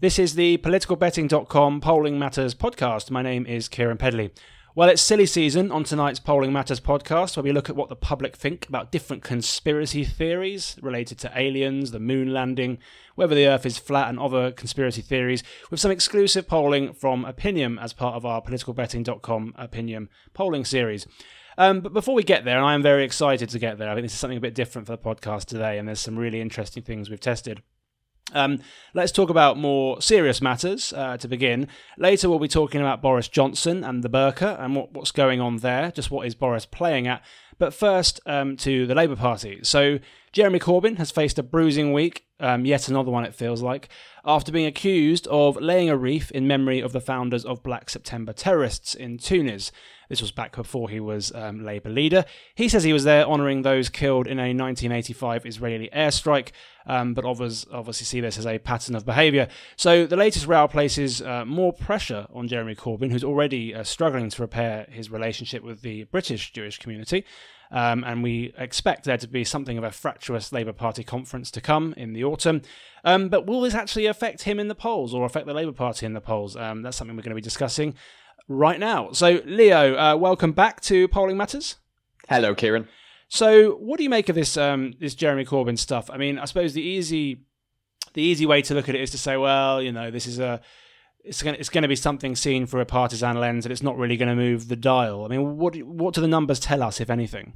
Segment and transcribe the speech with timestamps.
[0.00, 3.12] This is the politicalbetting.com Polling Matters podcast.
[3.12, 4.32] My name is Kieran Pedley.
[4.74, 7.96] Well, it's silly season on tonight's Polling Matters podcast, where we look at what the
[7.96, 12.78] public think about different conspiracy theories related to aliens, the moon landing,
[13.14, 17.78] whether the earth is flat, and other conspiracy theories, with some exclusive polling from Opinium
[17.78, 21.06] as part of our politicalbetting.com Opinium polling series.
[21.56, 23.94] Um, but before we get there, and I am very excited to get there, I
[23.94, 26.40] think this is something a bit different for the podcast today, and there's some really
[26.40, 27.62] interesting things we've tested.
[28.32, 28.60] Um,
[28.94, 31.68] let's talk about more serious matters uh, to begin.
[31.98, 35.58] Later, we'll be talking about Boris Johnson and the burqa and what, what's going on
[35.58, 37.22] there, just what is Boris playing at.
[37.58, 39.60] But first, um, to the Labour Party.
[39.62, 39.98] So,
[40.32, 43.88] Jeremy Corbyn has faced a bruising week, um, yet another one, it feels like,
[44.24, 48.32] after being accused of laying a wreath in memory of the founders of Black September
[48.32, 49.70] terrorists in Tunis.
[50.08, 52.24] This was back before he was um, Labour leader.
[52.54, 56.50] He says he was there honouring those killed in a 1985 Israeli airstrike,
[56.86, 59.48] um, but others obviously see this as a pattern of behaviour.
[59.76, 64.28] So the latest row places uh, more pressure on Jeremy Corbyn, who's already uh, struggling
[64.30, 67.24] to repair his relationship with the British Jewish community.
[67.74, 71.60] Um, and we expect there to be something of a fractious Labour Party conference to
[71.60, 72.62] come in the autumn.
[73.02, 76.06] Um, but will this actually affect him in the polls or affect the Labour Party
[76.06, 76.56] in the polls?
[76.56, 77.96] Um, that's something we're going to be discussing
[78.46, 79.10] right now.
[79.10, 81.74] So, Leo, uh, welcome back to Polling Matters.
[82.28, 82.86] Hello, Kieran.
[83.28, 86.08] So, what do you make of this um, this Jeremy Corbyn stuff?
[86.12, 87.40] I mean, I suppose the easy
[88.12, 90.38] the easy way to look at it is to say, well, you know, this is
[90.38, 90.60] a
[91.24, 93.96] it's going it's going to be something seen through a partisan lens, and it's not
[93.96, 95.24] really going to move the dial.
[95.24, 97.54] I mean, what what do the numbers tell us, if anything?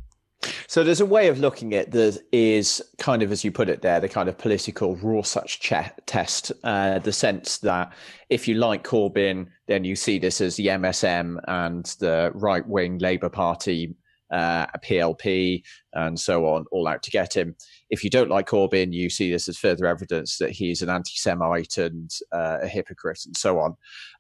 [0.69, 3.83] So there's a way of looking at that is kind of as you put it
[3.83, 5.59] there, the kind of political raw Rorschach
[6.07, 7.93] test, uh, the sense that
[8.29, 12.99] if you like Corbyn, then you see this as the MSM and the right wing
[12.99, 13.97] Labour Party
[14.31, 15.63] uh, a PLP,
[15.93, 17.57] and so on, all out to get him.
[17.91, 21.15] If you don't like Corbyn, you see this as further evidence that he's an anti
[21.15, 23.77] Semite and uh, a hypocrite, and so on.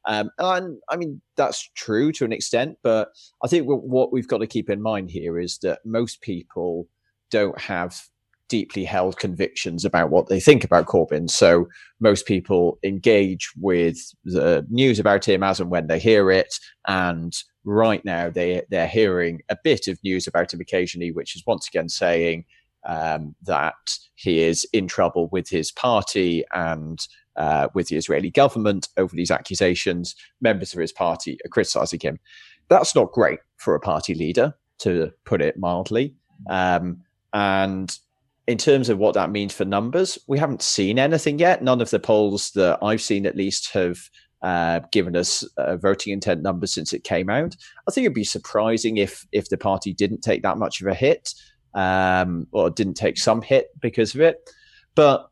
[0.06, 3.08] Um, and I mean, that's true to an extent, but
[3.44, 6.88] I think what we've got to keep in mind here is that most people
[7.30, 8.00] don't have
[8.48, 11.28] deeply held convictions about what they think about Corbyn.
[11.30, 11.68] So
[12.00, 17.34] most people engage with the news about him as and when they hear it, and
[17.64, 21.68] right now they they're hearing a bit of news about him occasionally, which is once
[21.68, 22.44] again saying
[22.86, 23.74] um, that
[24.14, 27.06] he is in trouble with his party and
[27.36, 30.16] uh, with the Israeli government over these accusations.
[30.40, 32.18] Members of his party are criticizing him.
[32.68, 36.14] That's not great for a party leader, to put it mildly.
[36.48, 37.96] Um, and
[38.48, 41.62] in terms of what that means for numbers, we haven't seen anything yet.
[41.62, 43.98] None of the polls that I've seen, at least, have
[44.40, 47.54] uh, given us uh, voting intent numbers since it came out.
[47.86, 50.94] I think it'd be surprising if if the party didn't take that much of a
[50.94, 51.34] hit,
[51.74, 54.38] um, or didn't take some hit because of it.
[54.94, 55.28] But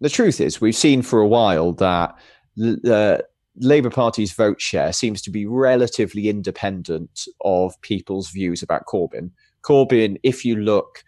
[0.00, 2.16] the truth is, we've seen for a while that
[2.56, 3.24] the
[3.58, 9.30] Labour Party's vote share seems to be relatively independent of people's views about Corbyn.
[9.62, 11.04] Corbyn, if you look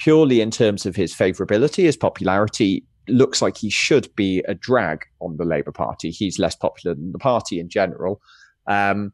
[0.00, 5.04] purely in terms of his favourability, his popularity, looks like he should be a drag
[5.20, 6.10] on the Labour Party.
[6.10, 8.20] He's less popular than the party in general.
[8.66, 9.12] Um,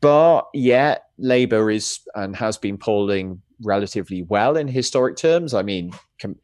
[0.00, 5.54] but yeah, Labour is and has been polling relatively well in historic terms.
[5.54, 5.92] I mean,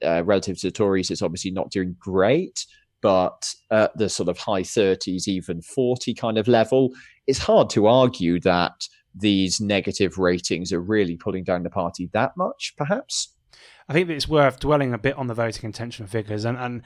[0.05, 2.65] uh, relative to the Tories, it's obviously not doing great,
[3.03, 6.91] but at the sort of high 30s, even 40 kind of level,
[7.27, 8.73] it's hard to argue that
[9.15, 13.35] these negative ratings are really pulling down the party that much, perhaps.
[13.91, 16.83] I think that it's worth dwelling a bit on the voting intention figures and, and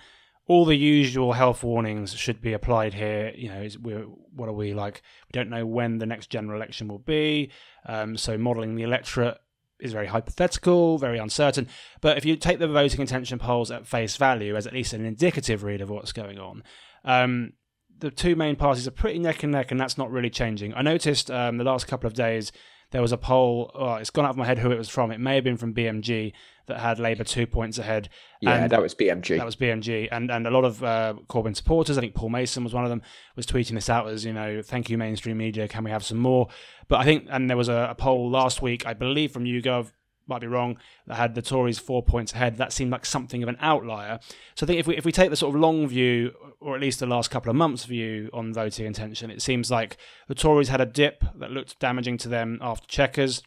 [0.46, 3.30] all the usual health warnings should be applied here.
[3.36, 4.04] You know, we're,
[4.34, 5.02] what are we like?
[5.28, 7.50] We don't know when the next general election will be.
[7.84, 9.36] Um, so modelling the electorate
[9.78, 11.68] is very hypothetical, very uncertain.
[12.00, 15.04] But if you take the voting intention polls at face value as at least an
[15.04, 16.62] indicative read of what's going on,
[17.04, 17.52] um,
[17.98, 20.72] the two main parties are pretty neck and neck, and that's not really changing.
[20.72, 22.50] I noticed um, the last couple of days
[22.94, 23.72] there was a poll.
[23.74, 25.10] Oh, it's gone out of my head who it was from.
[25.10, 26.32] It may have been from BMG
[26.68, 28.08] that had Labour two points ahead.
[28.40, 29.36] Yeah, and that was BMG.
[29.36, 31.98] That was BMG, and and a lot of uh, Corbyn supporters.
[31.98, 33.02] I think Paul Mason was one of them.
[33.34, 35.66] Was tweeting this out as you know, thank you mainstream media.
[35.66, 36.46] Can we have some more?
[36.86, 39.90] But I think, and there was a, a poll last week, I believe, from YouGov
[40.26, 42.56] might be wrong, that had the Tories four points ahead.
[42.56, 44.20] That seemed like something of an outlier.
[44.54, 46.80] So I think if we if we take the sort of long view, or at
[46.80, 49.96] least the last couple of months' view on voting intention, it seems like
[50.28, 53.42] the Tories had a dip that looked damaging to them after Chequers.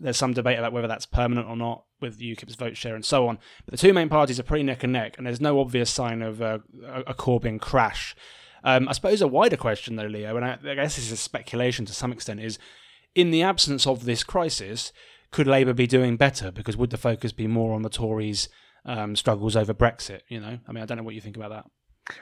[0.00, 3.28] There's some debate about whether that's permanent or not with UKIP's vote share and so
[3.28, 3.38] on.
[3.64, 6.20] But the two main parties are pretty neck and neck, and there's no obvious sign
[6.20, 6.58] of uh,
[7.06, 8.16] a Corbyn crash.
[8.64, 11.84] Um, I suppose a wider question, though, Leo, and I, I guess this is speculation
[11.86, 12.58] to some extent, is
[13.14, 14.92] in the absence of this crisis,
[15.34, 16.52] could Labour be doing better?
[16.52, 18.48] Because would the focus be more on the Tories'
[18.84, 20.20] um, struggles over Brexit?
[20.28, 21.66] You know, I mean, I don't know what you think about that.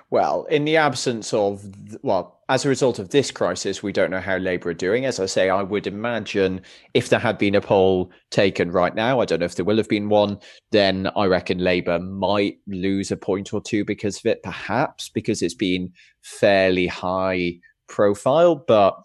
[0.09, 1.63] Well, in the absence of,
[2.03, 5.05] well, as a result of this crisis, we don't know how Labour are doing.
[5.05, 6.63] As I say, I would imagine
[6.95, 9.77] if there had been a poll taken right now, I don't know if there will
[9.77, 10.39] have been one,
[10.71, 15.43] then I reckon Labour might lose a point or two because of it, perhaps because
[15.43, 15.93] it's been
[16.23, 18.55] fairly high profile.
[18.55, 18.97] But,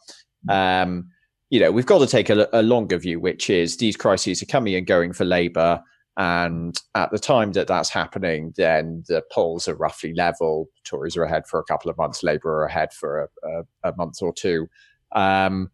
[0.47, 1.09] um,
[1.49, 4.47] you know, we've got to take a, a longer view, which is these crises are
[4.47, 5.81] coming and going for Labour.
[6.17, 10.67] And at the time that that's happening, then the polls are roughly level.
[10.83, 13.95] Tories are ahead for a couple of months, Labour are ahead for a, a, a
[13.95, 14.67] month or two.
[15.13, 15.69] Um,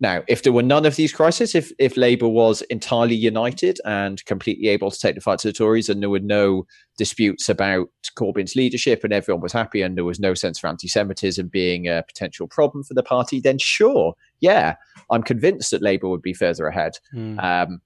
[0.00, 4.24] now, if there were none of these crises, if if Labour was entirely united and
[4.26, 6.66] completely able to take the fight to the Tories, and there were no
[6.98, 11.48] disputes about Corbyn's leadership, and everyone was happy, and there was no sense of anti-Semitism
[11.48, 14.74] being a potential problem for the party, then sure, yeah,
[15.10, 16.98] I'm convinced that Labour would be further ahead.
[17.14, 17.42] Mm.
[17.42, 17.80] Um,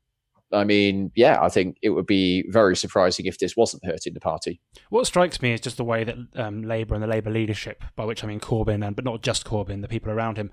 [0.51, 4.21] I mean, yeah, I think it would be very surprising if this wasn't hurting the
[4.21, 4.61] party.
[4.89, 8.07] What strikes me is just the way that um, Labour and the Labour leadership, by
[8.07, 10.51] which I mean Corbyn, and but not just Corbyn, the people around him,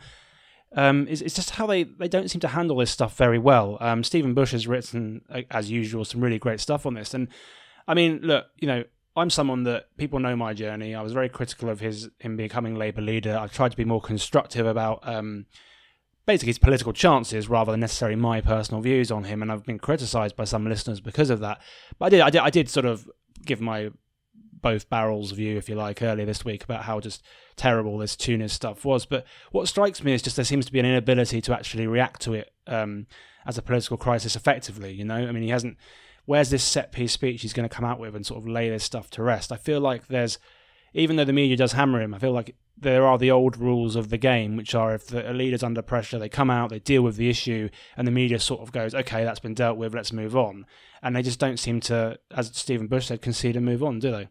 [0.75, 3.77] um, it's just how they, they don't seem to handle this stuff very well.
[3.80, 7.13] Um, Stephen Bush has written, as usual, some really great stuff on this.
[7.13, 7.30] And
[7.88, 8.83] I mean, look, you know,
[9.16, 10.94] I'm someone that people know my journey.
[10.94, 13.38] I was very critical of his him becoming Labour leader.
[13.38, 15.45] I've tried to be more constructive about um,
[16.25, 19.42] basically his political chances rather than necessarily my personal views on him.
[19.42, 21.62] And I've been criticised by some listeners because of that.
[21.98, 23.10] But I did, I did, I did sort of
[23.45, 23.92] give my
[24.66, 27.22] both barrels view, if you like, earlier this week about how just
[27.56, 29.06] terrible this Tunis stuff was.
[29.06, 32.22] But what strikes me is just there seems to be an inability to actually react
[32.22, 33.06] to it um,
[33.46, 34.92] as a political crisis effectively.
[34.92, 35.78] You know, I mean, he hasn't.
[36.26, 38.68] Where's this set piece speech he's going to come out with and sort of lay
[38.68, 39.52] this stuff to rest?
[39.52, 40.40] I feel like there's,
[40.96, 43.96] even though the media does hammer him, I feel like there are the old rules
[43.96, 47.04] of the game, which are if the leader's under pressure, they come out, they deal
[47.04, 50.12] with the issue, and the media sort of goes, okay, that's been dealt with, let's
[50.12, 50.66] move on.
[51.04, 54.10] And they just don't seem to, as Stephen Bush said, concede and move on, do
[54.10, 54.28] they?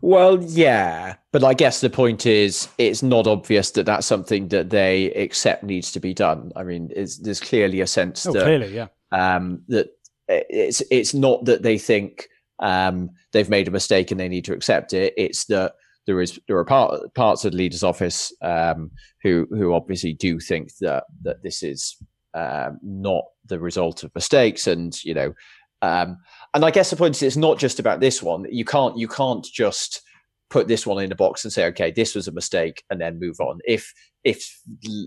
[0.00, 4.70] Well, yeah, but I guess the point is it's not obvious that that's something that
[4.70, 6.52] they accept needs to be done.
[6.54, 9.88] I mean, there's clearly a sense oh, that clearly, yeah, um, that
[10.28, 12.28] it's it's not that they think
[12.60, 15.14] um, they've made a mistake and they need to accept it.
[15.16, 15.72] It's that
[16.06, 18.90] there is there are part, parts of the leader's office um,
[19.22, 21.96] who who obviously do think that that this is
[22.34, 25.34] um, not the result of mistakes, and you know,
[25.82, 26.18] um,
[26.54, 28.46] and I guess the point is it's not just about this one.
[28.50, 30.02] You can't you can't just
[30.50, 33.20] put this one in a box and say, okay, this was a mistake, and then
[33.20, 33.58] move on.
[33.64, 33.92] If
[34.24, 34.60] if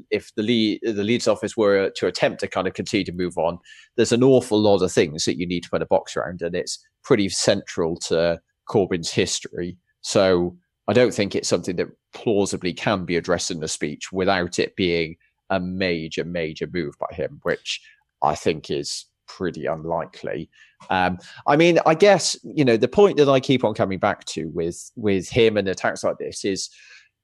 [0.09, 3.37] if the lead the leader's office were to attempt to kind of continue to move
[3.37, 3.59] on,
[3.95, 6.55] there's an awful lot of things that you need to put a box around, and
[6.55, 8.39] it's pretty central to
[8.69, 9.77] Corbyn's history.
[10.01, 10.55] So
[10.87, 14.75] I don't think it's something that plausibly can be addressed in the speech without it
[14.75, 15.15] being
[15.49, 17.81] a major, major move by him, which
[18.23, 19.05] I think is
[19.37, 20.49] pretty unlikely.
[20.89, 21.17] Um,
[21.47, 24.45] I mean, I guess you know the point that I keep on coming back to
[24.49, 26.69] with with him and attacks like this is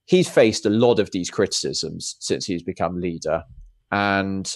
[0.06, 3.44] he's faced a lot of these criticisms since he's become leader,
[3.92, 4.56] and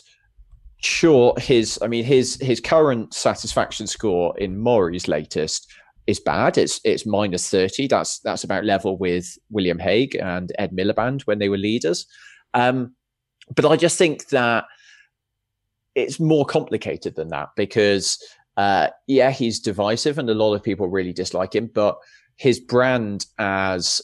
[0.81, 5.71] sure, his I mean his his current satisfaction score in MORI's latest
[6.07, 6.57] is bad.
[6.57, 7.87] It's it's minus thirty.
[7.87, 12.05] That's that's about level with William Hague and Ed Miliband when they were leaders.
[12.53, 12.95] Um,
[13.55, 14.65] but I just think that
[15.95, 18.17] it's more complicated than that because
[18.57, 21.97] uh, yeah, he's divisive and a lot of people really dislike him, but
[22.37, 24.01] his brand as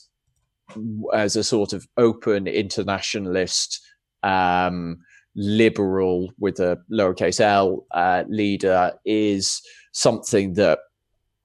[1.14, 3.80] as a sort of open internationalist
[4.24, 4.98] um,
[5.36, 9.62] liberal with a lowercase l uh, leader is
[9.94, 10.80] something that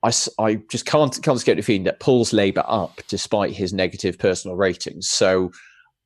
[0.02, 4.18] I, I just can't can't escape the feeling that pulls Labour up despite his negative
[4.18, 5.08] personal ratings.
[5.08, 5.52] So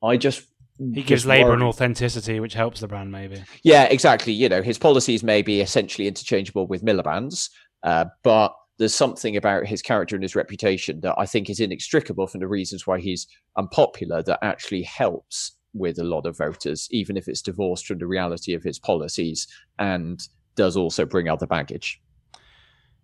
[0.03, 0.43] I just
[0.79, 3.43] he gives Labour an authenticity, which helps the brand, maybe.
[3.63, 4.33] Yeah, exactly.
[4.33, 7.51] You know, his policies may be essentially interchangeable with Miliband's,
[7.83, 12.27] uh, but there's something about his character and his reputation that I think is inextricable
[12.27, 17.17] from the reasons why he's unpopular that actually helps with a lot of voters, even
[17.17, 19.47] if it's divorced from the reality of his policies
[19.79, 22.01] and does also bring other baggage.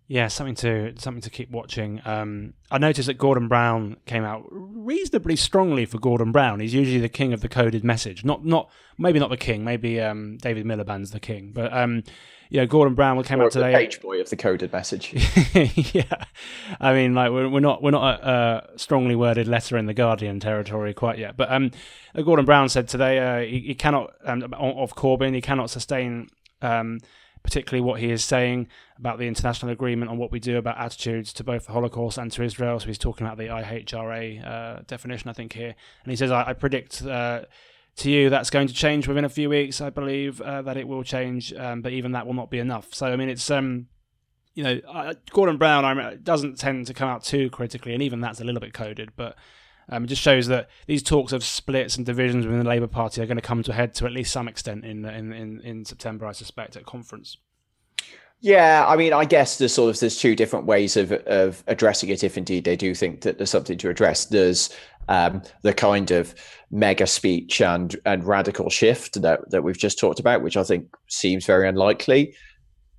[0.07, 2.01] Yeah, something to something to keep watching.
[2.03, 6.59] Um, I noticed that Gordon Brown came out reasonably strongly for Gordon Brown.
[6.59, 8.25] He's usually the king of the coded message.
[8.25, 9.63] Not not maybe not the king.
[9.63, 11.51] Maybe um, David Miliband's the king.
[11.53, 12.03] But um,
[12.49, 13.71] you know, Gordon Brown came or out today.
[13.71, 15.13] The page boy of the coded message.
[15.93, 16.25] yeah,
[16.81, 18.27] I mean, like we're, we're not we're not a,
[18.75, 21.37] a, strongly worded letter in the Guardian territory quite yet.
[21.37, 21.71] But um,
[22.15, 26.27] Gordon Brown said today uh, he, he, cannot um, of Corbyn he cannot sustain.
[26.61, 26.99] Um,
[27.43, 31.33] particularly what he is saying about the international agreement on what we do about attitudes
[31.33, 32.79] to both the Holocaust and to Israel.
[32.79, 35.75] So he's talking about the IHRA uh, definition, I think, here.
[36.03, 37.01] And he says, I, I predict.
[37.03, 37.43] Uh,
[37.95, 39.79] to you, that's going to change within a few weeks.
[39.79, 42.93] I believe uh, that it will change, um, but even that will not be enough.
[42.93, 43.87] So, I mean, it's um,
[44.55, 48.41] you know, Gordon Brown I doesn't tend to come out too critically, and even that's
[48.41, 49.35] a little bit coded, but.
[49.89, 53.21] Um, it just shows that these talks of splits and divisions within the Labour Party
[53.21, 55.59] are going to come to a head to at least some extent in in, in,
[55.61, 57.37] in September, I suspect, at conference.
[58.39, 62.09] Yeah, I mean, I guess there's sort of there's two different ways of of addressing
[62.09, 62.25] it.
[62.25, 64.69] If indeed they do think that there's something to address, there's
[65.07, 66.35] um, the kind of
[66.69, 70.93] mega speech and and radical shift that that we've just talked about, which I think
[71.07, 72.35] seems very unlikely.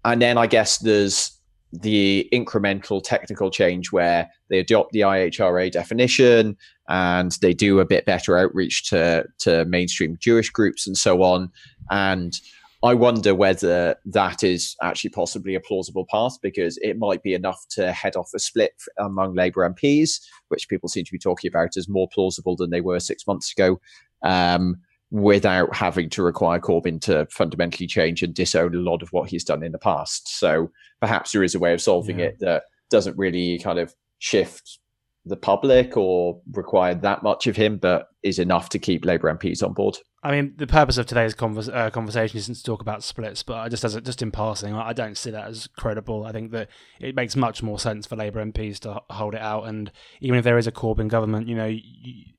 [0.03, 1.34] And then I guess there's
[1.81, 6.57] the incremental technical change where they adopt the IHRA definition
[6.89, 11.51] and they do a bit better outreach to to mainstream Jewish groups and so on.
[11.91, 12.39] And
[12.83, 17.65] I wonder whether that is actually possibly a plausible path because it might be enough
[17.71, 21.79] to head off a split among Labour MPs, which people seem to be talking about
[21.79, 23.81] as more plausible than they were six months ago,
[24.23, 24.77] um,
[25.15, 29.45] without having to require Corbyn to fundamentally change and disown a lot of what he's
[29.45, 30.27] done in the past.
[30.41, 32.27] So perhaps there is a way of solving yeah.
[32.27, 34.81] it that doesn't really kind of shift
[35.25, 39.63] the public or require that much of him, but is enough to keep Labour MPs
[39.63, 39.97] on board.
[40.25, 43.59] I mean, the purpose of today's convers- uh, conversation isn't to talk about splits, but
[43.59, 46.25] I just as just in passing, I don't see that as credible.
[46.25, 46.69] I think that
[46.99, 50.45] it makes much more sense for Labour MPs to hold it out, and even if
[50.45, 51.73] there is a Corbyn government, you know,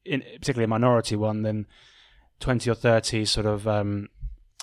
[0.04, 1.68] in, particularly a minority one, then
[2.40, 4.10] twenty or thirty sort of um,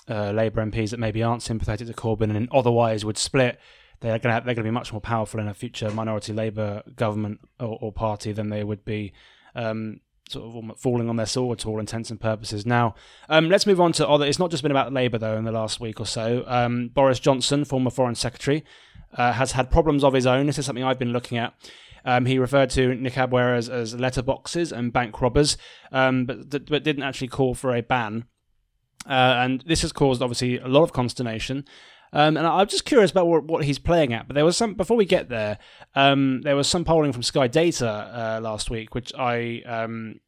[0.09, 3.59] uh, Labour MPs that maybe aren't sympathetic to Corbyn and otherwise would split
[4.03, 6.83] they're going to they're going to be much more powerful in a future minority Labour
[6.95, 9.13] government or, or party than they would be.
[9.55, 12.65] Um, sort of falling on their sword to all intents and purposes.
[12.65, 12.95] Now,
[13.29, 14.25] um, let's move on to other.
[14.25, 15.37] It's not just been about Labour though.
[15.37, 18.63] In the last week or so, um, Boris Johnson, former Foreign Secretary,
[19.13, 20.47] uh, has had problems of his own.
[20.47, 21.53] This is something I've been looking at.
[22.05, 25.57] Um, he referred to niqabs, letterboxes and bank robbers,
[25.91, 28.25] um, but but didn't actually call for a ban.
[29.07, 31.65] Uh, and this has caused obviously a lot of consternation.
[32.13, 34.27] Um, and I'm just curious about what, what, he's playing at.
[34.27, 35.57] But there was some before we get there.
[35.95, 40.19] Um, there was some polling from Sky Data uh, last week, which I um,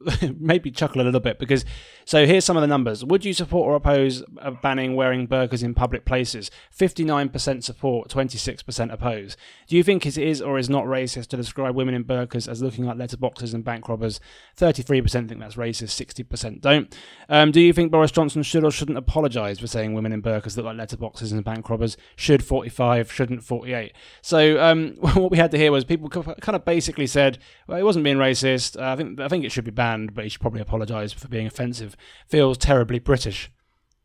[0.38, 1.64] made me chuckle a little bit because
[2.04, 3.04] so here's some of the numbers.
[3.04, 4.22] Would you support or oppose
[4.62, 6.50] banning wearing burqas in public places?
[6.76, 9.36] 59% support, 26% oppose.
[9.66, 12.62] Do you think it is or is not racist to describe women in burqas as
[12.62, 14.20] looking like letterboxes and bank robbers?
[14.56, 16.96] 33% think that's racist, 60% don't.
[17.28, 20.56] Um, do you think Boris Johnson should or shouldn't apologise for saying women in burqas
[20.56, 21.96] look like letterboxes and bank robbers?
[22.16, 23.92] Should 45, shouldn't 48.
[24.22, 27.82] So um, what we had to hear was people kind of basically said, well, it
[27.82, 28.80] wasn't being racist.
[28.80, 31.28] Uh, I think I think it should be banned, but he should probably apologise for
[31.28, 31.96] being offensive
[32.28, 33.50] feels terribly British.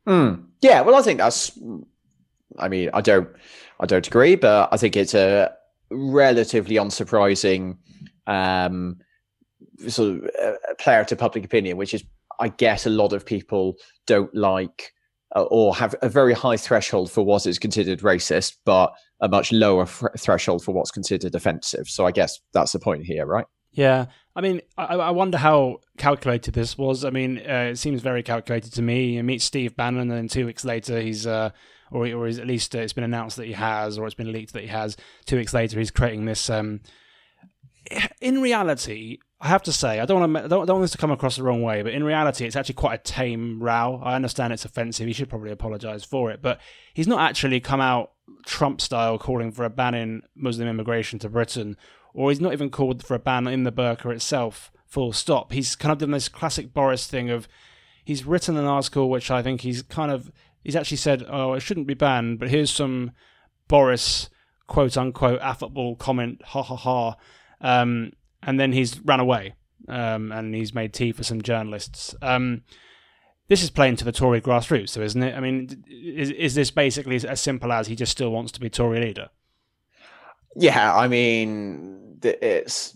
[0.07, 0.45] Mm.
[0.61, 1.57] Yeah, well, I think that's.
[2.59, 3.29] I mean, I don't,
[3.79, 5.53] I don't agree, but I think it's a
[5.89, 7.77] relatively unsurprising
[8.27, 8.97] um,
[9.88, 12.03] sort of uh, player to public opinion, which is,
[12.39, 14.91] I guess, a lot of people don't like
[15.35, 19.51] uh, or have a very high threshold for what is considered racist, but a much
[19.51, 21.88] lower f- threshold for what's considered offensive.
[21.88, 23.45] So I guess that's the point here, right?
[23.73, 27.05] Yeah, I mean, I, I wonder how calculated this was.
[27.05, 29.15] I mean, uh, it seems very calculated to me.
[29.15, 31.51] You meet Steve Bannon, and then two weeks later, he's, uh,
[31.89, 34.53] or, or at least uh, it's been announced that he has, or it's been leaked
[34.53, 34.97] that he has.
[35.25, 36.49] Two weeks later, he's creating this.
[36.49, 36.81] Um,
[38.19, 41.11] in reality, I have to say, I don't want don't, don't want this to come
[41.11, 44.01] across the wrong way, but in reality, it's actually quite a tame row.
[44.03, 45.07] I understand it's offensive.
[45.07, 46.61] He should probably apologise for it, but
[46.93, 48.11] he's not actually come out
[48.45, 51.75] Trump style calling for a ban in Muslim immigration to Britain
[52.13, 55.53] or he's not even called for a ban in the burqa itself, full stop.
[55.53, 57.48] He's kind of done this classic Boris thing of
[58.03, 60.32] he's written an article which I think he's kind of
[60.63, 63.12] he's actually said, oh, it shouldn't be banned, but here's some
[63.68, 64.30] Boris
[64.68, 67.15] quote unquote affable comment, ha ha ha,
[67.62, 68.12] um,
[68.44, 69.53] and then he's run away
[69.88, 72.15] um, and he's made tea for some journalists.
[72.22, 72.63] Um,
[73.48, 75.36] this is playing to the Tory grassroots, so isn't it?
[75.36, 78.70] I mean, is is this basically as simple as he just still wants to be
[78.70, 79.30] Tory leader?
[80.56, 82.95] Yeah, I mean, it's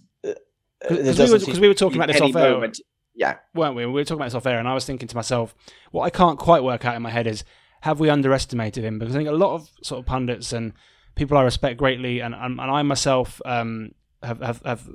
[0.81, 2.51] because uh, we, we, were talking about this off air.
[2.51, 2.79] Moment.
[3.13, 3.85] Yeah, weren't we?
[3.85, 5.55] We were talking about this off air, and I was thinking to myself,
[5.91, 7.43] what I can't quite work out in my head is
[7.81, 8.99] have we underestimated him?
[8.99, 10.73] Because I think a lot of sort of pundits and
[11.15, 13.91] people I respect greatly, and and, and I myself um,
[14.21, 14.89] have, have have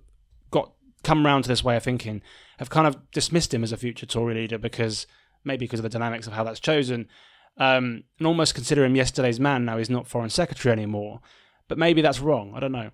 [0.50, 0.72] got
[1.02, 2.22] come around to this way of thinking,
[2.58, 5.06] have kind of dismissed him as a future Tory leader because
[5.44, 7.08] maybe because of the dynamics of how that's chosen,
[7.56, 9.64] um, and almost consider him yesterday's man.
[9.64, 11.20] Now he's not foreign secretary anymore
[11.70, 12.52] but maybe that's wrong.
[12.54, 12.90] I don't know.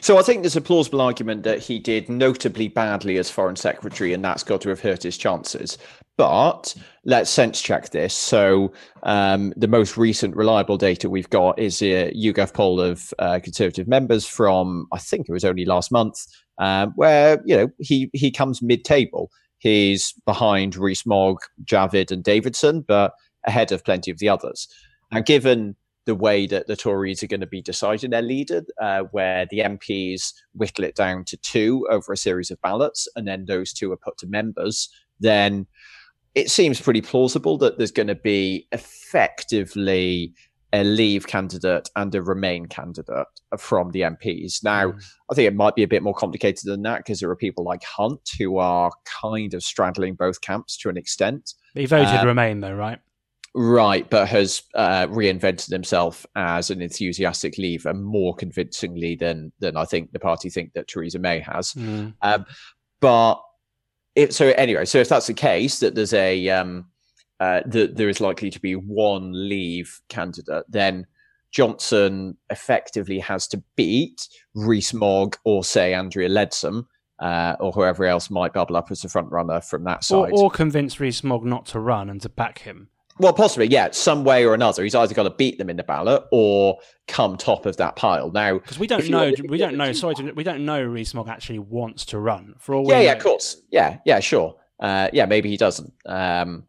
[0.00, 4.12] So I think there's a plausible argument that he did notably badly as foreign secretary,
[4.12, 5.78] and that's got to have hurt his chances.
[6.16, 8.12] But let's sense check this.
[8.12, 8.72] So
[9.04, 13.88] um, the most recent reliable data we've got is a YouGov poll of uh, Conservative
[13.88, 16.26] members from I think it was only last month,
[16.58, 19.30] um, where you know he he comes mid-table.
[19.58, 23.12] He's behind Rees-Mogg, Javid, and Davidson, but
[23.46, 24.68] ahead of plenty of the others.
[25.12, 25.76] Now, given
[26.06, 29.58] the way that the Tories are going to be deciding their leader, uh, where the
[29.58, 33.92] MPs whittle it down to two over a series of ballots, and then those two
[33.92, 34.88] are put to members,
[35.20, 35.66] then
[36.34, 40.32] it seems pretty plausible that there's going to be effectively
[40.72, 43.26] a leave candidate and a remain candidate
[43.58, 44.62] from the MPs.
[44.62, 45.04] Now, mm.
[45.30, 47.64] I think it might be a bit more complicated than that because there are people
[47.64, 51.54] like Hunt who are kind of straddling both camps to an extent.
[51.74, 53.00] He voted um, remain, though, right?
[53.52, 59.84] Right, but has uh, reinvented himself as an enthusiastic leaver more convincingly than than I
[59.86, 61.72] think the party think that Theresa May has.
[61.72, 62.14] Mm.
[62.22, 62.46] Um,
[63.00, 63.42] but
[64.14, 66.86] it, so anyway, so if that's the case, that there's a um,
[67.40, 71.08] uh, that there is likely to be one leave candidate, then
[71.50, 76.86] Johnson effectively has to beat Rees-Mogg or say Andrea Leadsom.
[77.18, 80.44] Uh, or whoever else might bubble up as the front runner from that side, or,
[80.44, 82.88] or convince Rees-Mogg not to run and to back him.
[83.20, 84.82] Well, possibly, yeah, some way or another.
[84.82, 88.30] He's either got to beat them in the ballot or come top of that pile.
[88.30, 89.92] Now, because we don't know, we don't know.
[89.92, 90.82] Sorry, to, we don't know.
[90.82, 92.88] Rees-Mogg actually wants to run for all.
[92.88, 93.18] Yeah, yeah, know.
[93.18, 93.60] of course.
[93.70, 94.56] Yeah, yeah, sure.
[94.80, 95.92] Uh, yeah, maybe he doesn't.
[96.06, 96.64] Um,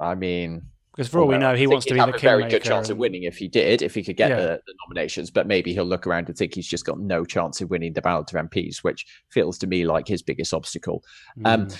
[0.00, 0.62] I mean,
[0.96, 2.96] because for all we know, he wants to be the a very good chance and...
[2.96, 4.36] of winning if he did, if he could get yeah.
[4.36, 5.30] the, the, nominations.
[5.30, 8.02] But maybe he'll look around and think he's just got no chance of winning the
[8.02, 11.04] ballot of MPs, which feels to me like his biggest obstacle.
[11.44, 11.72] Um, mm.
[11.72, 11.78] Um,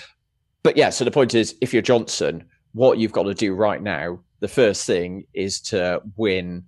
[0.63, 3.81] but yeah, so the point is, if you're Johnson, what you've got to do right
[3.81, 6.65] now the first thing is to win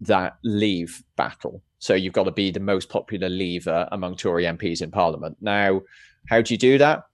[0.00, 1.62] that leave battle.
[1.78, 5.36] So you've got to be the most popular leaver among Tory MPs in Parliament.
[5.40, 5.82] Now,
[6.28, 7.04] how do you do that?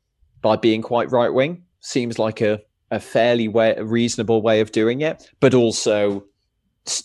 [0.40, 1.64] By being quite right wing.
[1.80, 6.24] Seems like a, a fairly way, a reasonable way of doing it, but also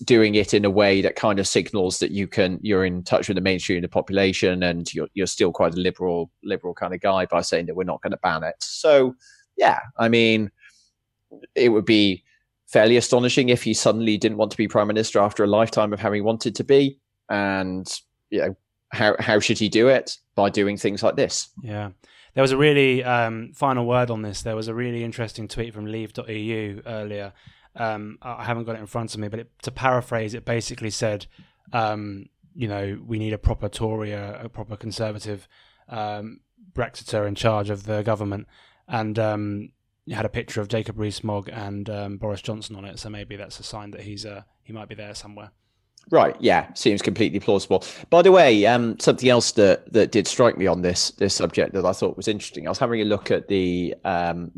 [0.05, 3.27] doing it in a way that kind of signals that you can you're in touch
[3.27, 6.93] with the mainstream of the population and you're you're still quite a liberal liberal kind
[6.93, 8.55] of guy by saying that we're not going to ban it.
[8.61, 9.15] So
[9.57, 10.49] yeah, I mean,
[11.55, 12.23] it would be
[12.67, 15.99] fairly astonishing if he suddenly didn't want to be prime minister after a lifetime of
[15.99, 16.99] having wanted to be.
[17.29, 17.87] And
[18.29, 18.57] you know,
[18.91, 20.17] how how should he do it?
[20.35, 21.49] By doing things like this.
[21.61, 21.91] Yeah.
[22.33, 24.41] There was a really um, final word on this.
[24.41, 27.31] There was a really interesting tweet from Leave.eu earlier.
[27.77, 30.89] Um, I haven't got it in front of me, but it, to paraphrase, it basically
[30.89, 31.27] said,
[31.71, 35.47] um, you know, we need a proper Tory, a, a proper Conservative
[35.87, 36.41] um,
[36.73, 38.47] Brexiter in charge of the government,
[38.87, 39.69] and um,
[40.13, 43.59] had a picture of Jacob Rees-Mogg and um, Boris Johnson on it, so maybe that's
[43.59, 45.51] a sign that he's uh, he might be there somewhere.
[46.11, 46.35] Right.
[46.39, 46.71] Yeah.
[46.75, 47.83] Seems completely plausible.
[48.11, 51.73] By the way, um, something else that that did strike me on this this subject
[51.73, 52.67] that I thought was interesting.
[52.67, 54.51] I was having a look at the um,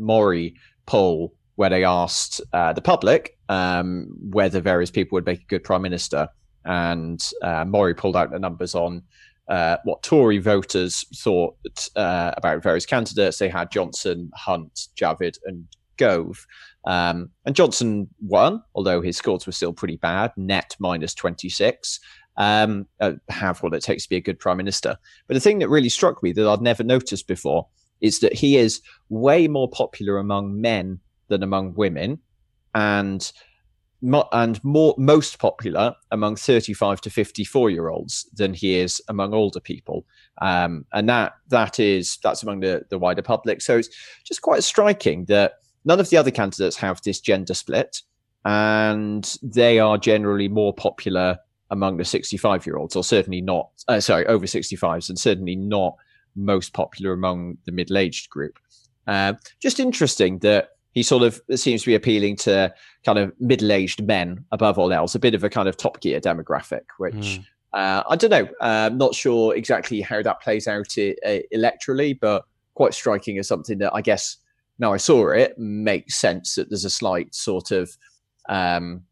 [0.86, 5.64] poll where they asked uh, the public um, whether various people would make a good
[5.64, 6.28] prime minister,
[6.66, 7.64] and uh,
[7.96, 9.02] pulled out the numbers on
[9.48, 11.56] uh, what Tory voters thought
[11.96, 13.38] uh, about various candidates.
[13.38, 15.66] They had Johnson, Hunt, Javid, and
[15.98, 16.46] Gove.
[16.86, 22.00] Um, and Johnson won, although his scores were still pretty bad, net minus 26.
[22.40, 24.98] Um, uh, have what it takes to be a good prime minister.
[25.28, 27.68] But the thing that really struck me that I'd never noticed before
[28.00, 32.20] is that he is way more popular among men than among women.
[32.76, 33.32] And
[34.32, 39.60] and more most popular among 35 to 54 year olds than he is among older
[39.60, 40.06] people.
[40.42, 43.62] Um, and that that is that's among the, the wider public.
[43.62, 43.90] So it's
[44.24, 45.54] just quite striking that
[45.86, 48.02] none of the other candidates have this gender split
[48.46, 51.38] and they are generally more popular
[51.70, 55.96] among the 65 year olds or certainly not uh, sorry over 65s and certainly not
[56.36, 58.60] most popular among the middle-aged group.
[59.08, 62.74] Uh, just interesting that he sort of seems to be appealing to
[63.06, 66.20] kind of middle-aged men above all else, a bit of a kind of top gear
[66.20, 67.46] demographic, which mm.
[67.74, 68.50] uh, I don't know.
[68.62, 73.48] I'm uh, not sure exactly how that plays out I- electorally, but quite striking as
[73.48, 74.38] something that I guess
[74.80, 77.96] now I saw it makes sense that there's a slight sort of
[78.50, 79.04] um,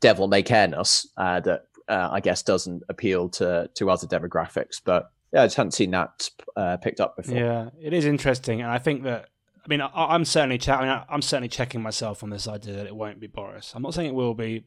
[0.00, 5.12] devil may careness uh, that uh, I guess doesn't appeal to to other demographics, but
[5.32, 7.36] yeah, I just hadn't seen that uh, picked up before.
[7.36, 9.28] Yeah, it is interesting, and I think that
[9.64, 12.74] I mean, I, am certainly, che- I mean, I'm certainly checking myself on this idea
[12.74, 13.72] that it won't be Boris.
[13.74, 14.64] I'm not saying it will be.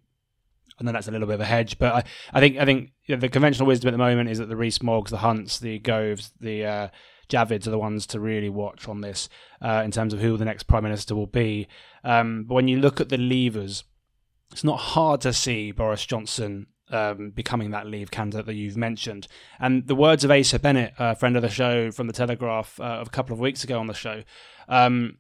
[0.80, 2.04] I know that's a little bit of a hedge, but I,
[2.34, 4.56] I think, I think you know, the conventional wisdom at the moment is that the
[4.56, 6.88] Rees-Moggs, the Hunts, the Goves, the uh,
[7.30, 9.30] Javids are the ones to really watch on this
[9.62, 11.68] uh, in terms of who the next prime minister will be.
[12.04, 13.84] Um, but when you look at the levers,
[14.52, 19.28] it's not hard to see Boris Johnson um, becoming that leave candidate that you've mentioned.
[19.60, 23.04] And the words of Asa Bennett, a friend of the show from the Telegraph, uh,
[23.06, 24.24] a couple of weeks ago on the show,
[24.68, 25.18] um,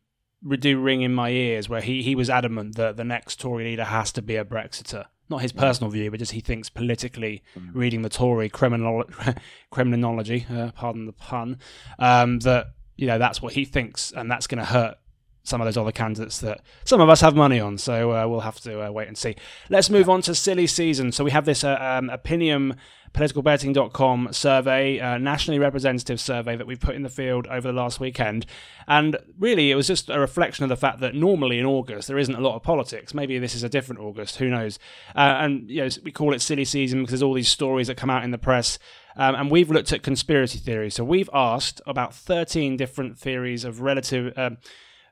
[0.60, 3.86] do ring in my ears, where he, he was adamant that the next Tory leader
[3.86, 5.06] has to be a Brexiter.
[5.28, 7.72] Not his personal view, but just he thinks politically, mm.
[7.74, 9.38] reading the Tory criminolo-
[9.72, 11.58] criminology, uh, pardon the pun,
[11.98, 14.98] um, that you know that's what he thinks, and that's going to hurt
[15.46, 17.78] some of those other candidates that some of us have money on.
[17.78, 19.36] So uh, we'll have to uh, wait and see.
[19.70, 21.12] Let's move on to silly season.
[21.12, 22.76] So we have this uh, um, Opinium
[23.16, 28.00] politicalbetting.com survey, uh, nationally representative survey that we've put in the field over the last
[28.00, 28.46] weekend.
[28.88, 32.18] And really, it was just a reflection of the fact that normally in August there
[32.18, 33.14] isn't a lot of politics.
[33.14, 34.80] Maybe this is a different August, who knows?
[35.16, 37.96] Uh, and you know, we call it silly season because there's all these stories that
[37.96, 38.78] come out in the press.
[39.16, 40.96] Um, and we've looked at conspiracy theories.
[40.96, 44.38] So we've asked about 13 different theories of relative.
[44.38, 44.58] Um,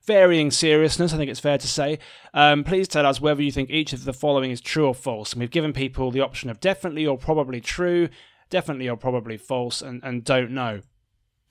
[0.05, 1.99] varying seriousness, I think it's fair to say.
[2.33, 5.33] Um, please tell us whether you think each of the following is true or false.
[5.33, 8.09] And we've given people the option of definitely or probably true,
[8.49, 10.81] definitely or probably false, and, and don't know.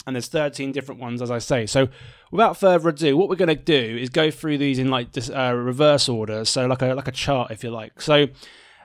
[0.07, 1.65] And there's 13 different ones, as I say.
[1.67, 1.89] So,
[2.33, 5.31] without further ado, what we're going to do is go through these in like this,
[5.31, 8.01] uh, reverse order, so like a like a chart, if you like.
[8.01, 8.27] So,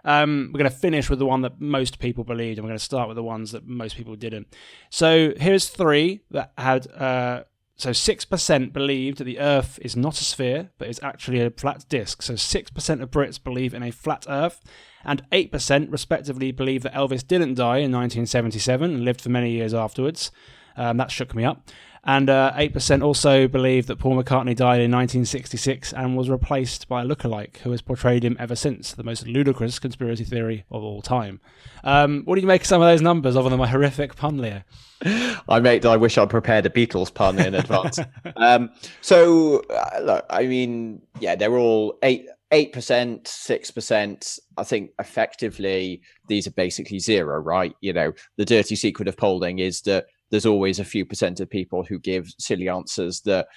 [0.06, 2.78] um, we're going to finish with the one that most people believed, and we're going
[2.78, 4.56] to start with the ones that most people didn't.
[4.92, 7.44] So, here's three that had uh,
[7.78, 11.86] so 6% believed that the Earth is not a sphere, but is actually a flat
[11.88, 12.24] disk.
[12.24, 14.62] So 6% of Brits believe in a flat Earth,
[15.04, 19.76] and 8% respectively believe that Elvis didn't die in 1977 and lived for many years
[19.76, 20.32] afterwards.
[20.76, 21.70] Um, that shook me up.
[22.08, 27.02] And uh, 8% also believe that Paul McCartney died in 1966 and was replaced by
[27.02, 31.02] a lookalike who has portrayed him ever since, the most ludicrous conspiracy theory of all
[31.02, 31.42] time.
[31.84, 34.38] Um, what do you make of some of those numbers other than my horrific pun,
[34.38, 34.64] Leo?
[35.50, 35.86] I made.
[35.86, 38.00] I wish I'd prepared a Beatles pun in advance.
[38.38, 44.40] um, so, uh, look, I mean, yeah, they're all eight eight percent, six percent.
[44.58, 47.76] I think effectively these are basically zero, right?
[47.82, 51.50] You know, the dirty secret of polling is that there's always a few percent of
[51.50, 53.48] people who give silly answers that,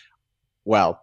[0.65, 1.01] well,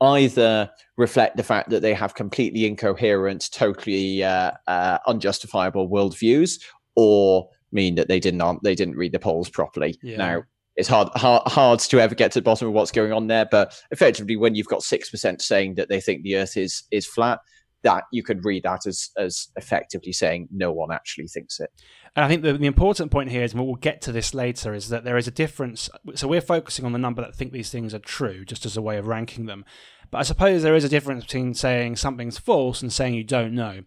[0.00, 6.60] either reflect the fact that they have completely incoherent, totally uh, uh, unjustifiable worldviews,
[6.96, 9.98] or mean that they didn't they didn't read the polls properly.
[10.02, 10.16] Yeah.
[10.16, 10.42] Now
[10.76, 13.46] it's hard, hard hard to ever get to the bottom of what's going on there,
[13.50, 17.06] but effectively, when you've got six percent saying that they think the Earth is is
[17.06, 17.40] flat,
[17.82, 21.70] that you could read that as as effectively saying no one actually thinks it.
[22.16, 24.74] And I think the, the important point here is, and we'll get to this later,
[24.74, 25.88] is that there is a difference.
[26.14, 28.82] So we're focusing on the number that think these things are true, just as a
[28.82, 29.64] way of ranking them.
[30.10, 33.54] But I suppose there is a difference between saying something's false and saying you don't
[33.54, 33.82] know.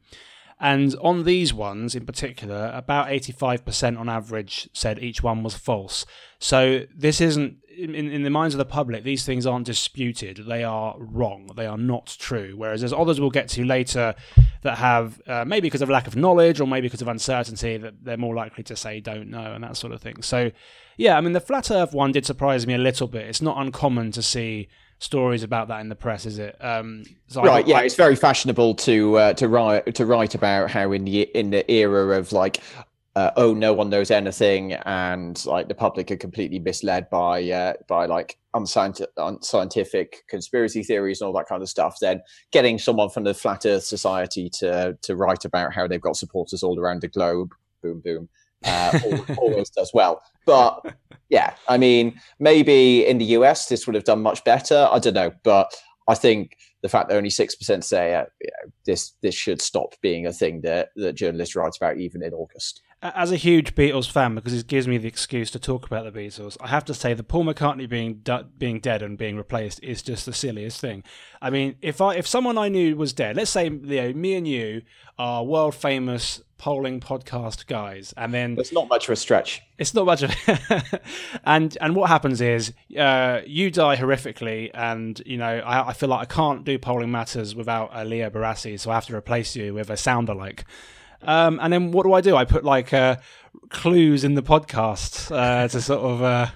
[0.60, 6.06] And on these ones in particular, about 85% on average said each one was false.
[6.40, 10.46] So this isn't, in, in the minds of the public, these things aren't disputed.
[10.48, 11.50] They are wrong.
[11.56, 12.54] They are not true.
[12.56, 14.16] Whereas there's others we'll get to later
[14.62, 18.04] that have, uh, maybe because of lack of knowledge or maybe because of uncertainty, that
[18.04, 20.22] they're more likely to say don't know and that sort of thing.
[20.22, 20.52] So,
[20.98, 23.28] yeah, I mean, the flat earth one did surprise me a little bit.
[23.28, 24.68] It's not uncommon to see
[25.00, 26.56] stories about that in the press, is it?
[26.64, 27.66] Um, so right.
[27.66, 31.06] I, yeah, I, it's very fashionable to uh, to write to write about how in
[31.06, 32.62] the in the era of like.
[33.16, 37.74] Uh, oh, no one knows anything, and like the public are completely misled by uh,
[37.88, 41.98] by like unscientific, unscientific conspiracy theories and all that kind of stuff.
[42.02, 42.22] Then
[42.52, 46.64] getting someone from the Flat Earth Society to to write about how they've got supporters
[46.64, 48.30] all around the globe, boom, boom,
[48.66, 49.00] uh,
[49.38, 50.24] always does well.
[50.48, 50.96] But
[51.30, 54.88] yeah, I mean, maybe in the US this would have done much better.
[54.92, 55.72] I don't know, but
[56.08, 59.62] I think the fact that only six percent say uh, you know, this this should
[59.62, 62.82] stop being a thing that that journalists write about even in August.
[63.04, 66.18] As a huge Beatles fan, because it gives me the excuse to talk about the
[66.18, 69.84] Beatles, I have to say that Paul McCartney being du- being dead and being replaced
[69.84, 71.04] is just the silliest thing.
[71.42, 74.48] I mean, if I if someone I knew was dead, let's say Leo, me and
[74.48, 74.84] you
[75.20, 79.62] are world famous polling podcast guys, and then it's not much of a stretch.
[79.78, 80.34] It's not much of,
[81.44, 86.08] and and what happens is uh, you die horrifically, and you know I, I, feel
[86.08, 89.58] like I can't do polling matters without a Leo Barasi, so I have to replace
[89.58, 90.64] you with a sound alike.
[91.26, 92.36] Um, and then what do I do?
[92.36, 93.18] I put like uh,
[93.70, 96.48] clues in the podcast uh, to sort of uh,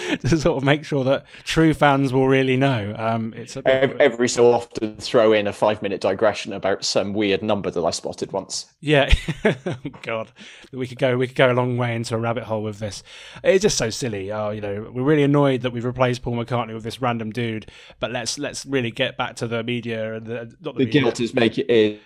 [0.20, 2.94] to sort of make sure that true fans will really know.
[2.96, 7.42] Um, it's every, every, so often throw in a five minute digression about some weird
[7.42, 8.66] number that I spotted once.
[8.80, 9.12] Yeah,
[10.02, 10.32] God,
[10.72, 13.02] we could go we could go a long way into a rabbit hole with this.
[13.44, 14.32] It's just so silly.
[14.32, 17.70] Oh, you know, we're really annoyed that we've replaced Paul McCartney with this random dude.
[18.00, 21.34] But let's let's really get back to the media and the, the, the guilt is
[21.34, 22.00] making it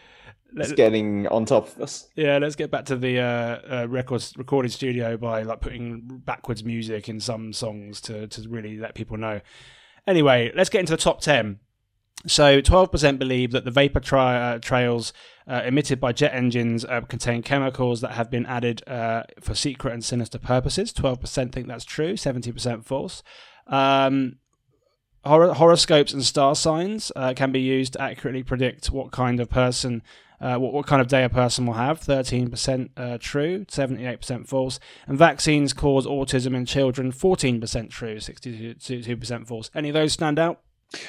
[0.57, 2.09] it's getting on top of us.
[2.16, 6.64] Yeah, let's get back to the uh, uh, records recording studio by like putting backwards
[6.64, 9.40] music in some songs to to really let people know.
[10.07, 11.61] Anyway, let's get into the top ten.
[12.27, 15.12] So, 12% believe that the vapor tra- uh, trails
[15.47, 19.92] uh, emitted by jet engines uh, contain chemicals that have been added uh, for secret
[19.92, 20.92] and sinister purposes.
[20.92, 23.23] 12% think that's true, 70% false.
[23.69, 24.38] Um,
[25.25, 29.49] hor- horoscopes and star signs uh, can be used to accurately predict what kind of
[29.49, 30.03] person
[30.40, 34.79] uh, what, what kind of day a person will have 13% uh, true, 78% false.
[35.07, 39.70] And vaccines cause autism in children 14% true, 62% false.
[39.75, 40.61] Any of those stand out?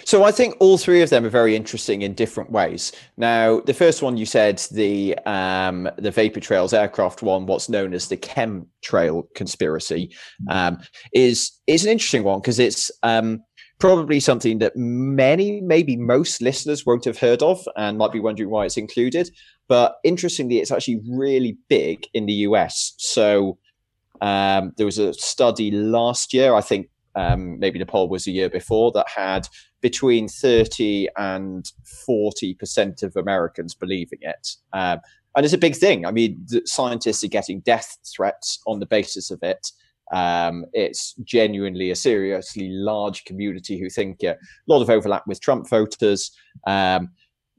[0.05, 2.91] So I think all three of them are very interesting in different ways.
[3.15, 7.93] Now, the first one you said the um, the vapor trails aircraft one, what's known
[7.93, 10.15] as the chemtrail conspiracy,
[10.49, 10.79] um,
[11.13, 13.43] is is an interesting one because it's um,
[13.79, 18.49] probably something that many, maybe most listeners won't have heard of and might be wondering
[18.49, 19.29] why it's included.
[19.67, 22.93] But interestingly, it's actually really big in the US.
[22.97, 23.57] So
[24.21, 28.31] um, there was a study last year, I think um, maybe the poll was a
[28.31, 29.47] year before, that had
[29.81, 31.71] between 30 and
[32.07, 34.49] 40% of Americans believing it.
[34.73, 34.99] Um,
[35.35, 36.05] and it's a big thing.
[36.05, 39.71] I mean, scientists are getting death threats on the basis of it.
[40.13, 45.41] Um, it's genuinely a seriously large community who think uh, a lot of overlap with
[45.41, 46.31] Trump voters,
[46.65, 47.09] um,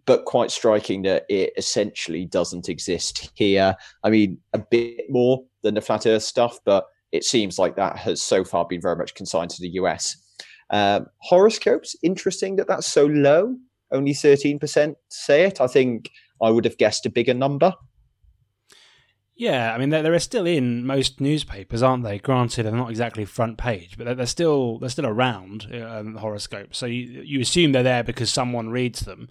[0.06, 3.76] but quite striking that it essentially doesn't exist here.
[4.02, 7.96] I mean, a bit more than the flat Earth stuff, but it seems like that
[7.96, 10.16] has so far been very much consigned to the US.
[10.70, 13.56] Um, horoscopes, interesting that that's so low.
[13.90, 15.60] Only 13% say it.
[15.60, 16.10] I think
[16.42, 17.74] I would have guessed a bigger number.
[19.38, 22.18] Yeah, I mean they're, they're still in most newspapers, aren't they?
[22.18, 26.76] Granted, they're not exactly front page, but they're, they're still they're still around um, horoscopes.
[26.76, 29.30] So you you assume they're there because someone reads them.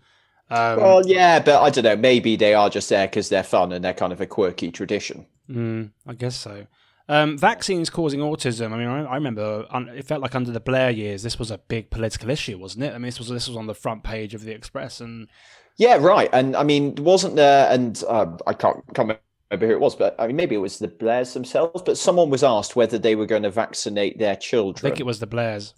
[0.50, 1.98] Um, well, yeah, but I don't know.
[1.98, 5.26] Maybe they are just there because they're fun and they're kind of a quirky tradition.
[5.50, 6.68] Mm, I guess so.
[7.10, 8.72] Um, vaccines causing autism.
[8.72, 11.52] I mean, I, I remember un, it felt like under the Blair years, this was
[11.52, 12.94] a big political issue, wasn't it?
[12.94, 15.28] I mean, this was this was on the front page of the Express, and
[15.76, 16.30] yeah, right.
[16.32, 17.70] And I mean, wasn't there?
[17.70, 20.80] And uh, I can't, can't remember who it was, but I mean, maybe it was
[20.80, 21.82] the Blairs themselves.
[21.86, 24.86] But someone was asked whether they were going to vaccinate their children.
[24.86, 25.74] I think it was the Blairs.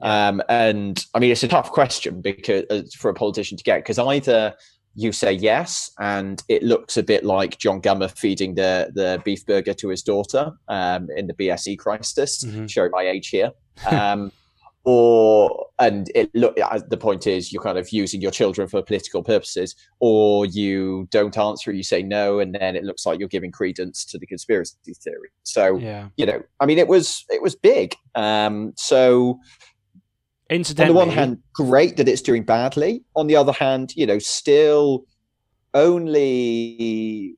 [0.00, 3.78] Um, and I mean, it's a tough question because uh, for a politician to get
[3.78, 4.54] because either
[4.94, 9.46] you say yes, and it looks a bit like John Gummer feeding the the beef
[9.46, 12.66] burger to his daughter um, in the BSE crisis, mm-hmm.
[12.66, 13.52] showing my age here.
[13.90, 14.32] Um,
[14.84, 16.56] or and it look
[16.88, 21.38] the point is you're kind of using your children for political purposes or you don't
[21.38, 24.76] answer you say no and then it looks like you're giving credence to the conspiracy
[24.94, 25.30] theory.
[25.44, 26.08] So yeah.
[26.16, 27.94] you know i mean it was it was big.
[28.14, 29.38] Um so
[30.50, 33.04] Incidentally, on the one hand great that it's doing badly.
[33.14, 35.04] On the other hand you know still
[35.74, 37.36] only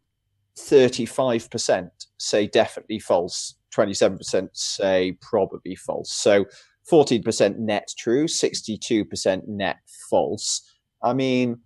[0.58, 6.12] 35% say definitely false 27% say probably false.
[6.12, 6.46] So
[6.90, 9.76] 14% net true, 62% net
[10.10, 10.62] false.
[11.02, 11.58] I mean,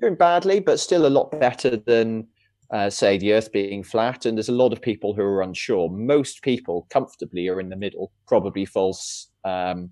[0.00, 2.26] doing badly, but still a lot better than,
[2.70, 4.26] uh, say, the Earth being flat.
[4.26, 5.88] And there's a lot of people who are unsure.
[5.90, 9.28] Most people comfortably are in the middle, probably false.
[9.44, 9.90] Um,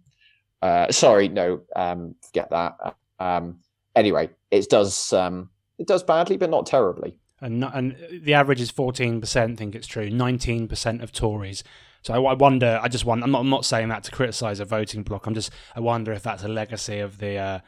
[0.62, 2.96] uh, sorry, no, um, forget that.
[3.20, 3.60] Um,
[3.94, 7.16] anyway, it does um, it does badly, but not terribly.
[7.40, 10.10] And, and the average is 14%, think it's true.
[10.10, 11.62] 19% of Tories
[12.02, 12.78] so I, I, wonder.
[12.82, 13.22] I just want.
[13.22, 13.40] I'm not.
[13.40, 15.26] I'm not saying that to criticise a voting bloc.
[15.26, 15.52] I'm just.
[15.74, 17.58] I wonder if that's a legacy of the uh,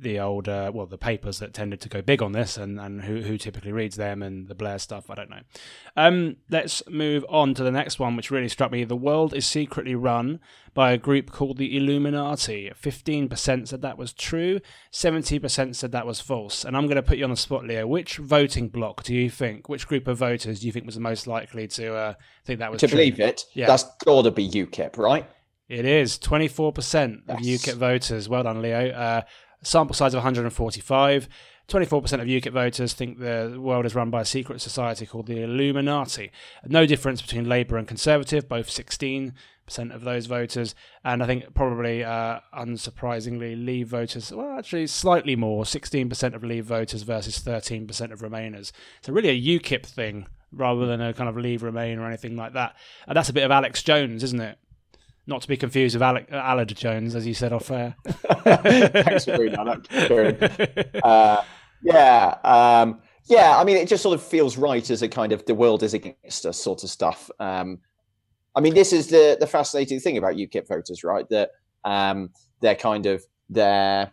[0.00, 3.02] the old, uh, well, the papers that tended to go big on this, and, and
[3.02, 5.10] who, who typically reads them and the Blair stuff.
[5.10, 5.40] I don't know.
[5.96, 8.84] Um, let's move on to the next one, which really struck me.
[8.84, 10.40] The world is secretly run
[10.72, 12.70] by a group called the Illuminati.
[12.80, 14.60] 15% said that was true,
[14.92, 16.64] 70% said that was false.
[16.64, 17.86] And I'm going to put you on the spot, Leo.
[17.86, 21.00] Which voting bloc do you think, which group of voters do you think was the
[21.00, 22.96] most likely to uh, think that was to true?
[22.96, 23.44] believe it?
[23.54, 23.66] Yeah.
[23.66, 25.26] That's got to be UKIP, right?
[25.70, 28.28] It is 24% of UKIP voters.
[28.28, 28.90] Well done, Leo.
[28.90, 29.22] Uh,
[29.62, 31.28] sample size of 145.
[31.68, 35.42] 24% of UKIP voters think the world is run by a secret society called the
[35.42, 36.32] Illuminati.
[36.66, 39.32] No difference between Labour and Conservative, both 16%
[39.94, 40.74] of those voters.
[41.04, 46.66] And I think probably uh, unsurprisingly, Leave voters, well, actually slightly more 16% of Leave
[46.66, 48.72] voters versus 13% of Remainers.
[49.02, 52.52] So, really a UKIP thing rather than a kind of Leave Remain or anything like
[52.54, 52.74] that.
[53.06, 54.58] And that's a bit of Alex Jones, isn't it?
[55.30, 57.94] Not to be confused with Alec, uh, Jones, as you said off air.
[58.04, 60.90] Thanks for doing that.
[61.04, 61.42] Uh,
[61.82, 63.56] yeah, um, yeah.
[63.56, 65.94] I mean, it just sort of feels right as a kind of the world is
[65.94, 67.30] against us sort of stuff.
[67.38, 67.78] Um,
[68.56, 71.26] I mean, this is the the fascinating thing about UKIP voters, right?
[71.30, 71.50] That
[71.84, 74.12] um, they're kind of their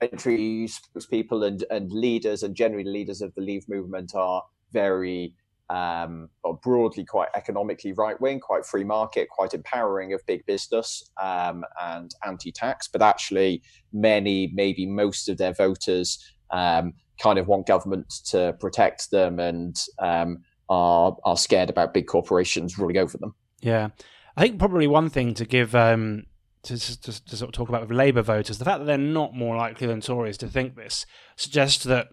[0.00, 4.42] entry spokespeople and and leaders and generally leaders of the Leave movement are
[4.72, 5.34] very
[5.74, 6.28] um,
[6.62, 12.14] broadly quite economically right wing, quite free market, quite empowering of big business um, and
[12.24, 12.88] anti tax.
[12.88, 19.10] But actually, many, maybe most of their voters um, kind of want government to protect
[19.10, 23.34] them and um, are, are scared about big corporations ruling over them.
[23.60, 23.88] Yeah.
[24.36, 26.26] I think probably one thing to give um,
[26.64, 29.34] to, to, to, sort of talk about with Labour voters, the fact that they're not
[29.34, 31.04] more likely than Tories to think this
[31.36, 32.08] suggests that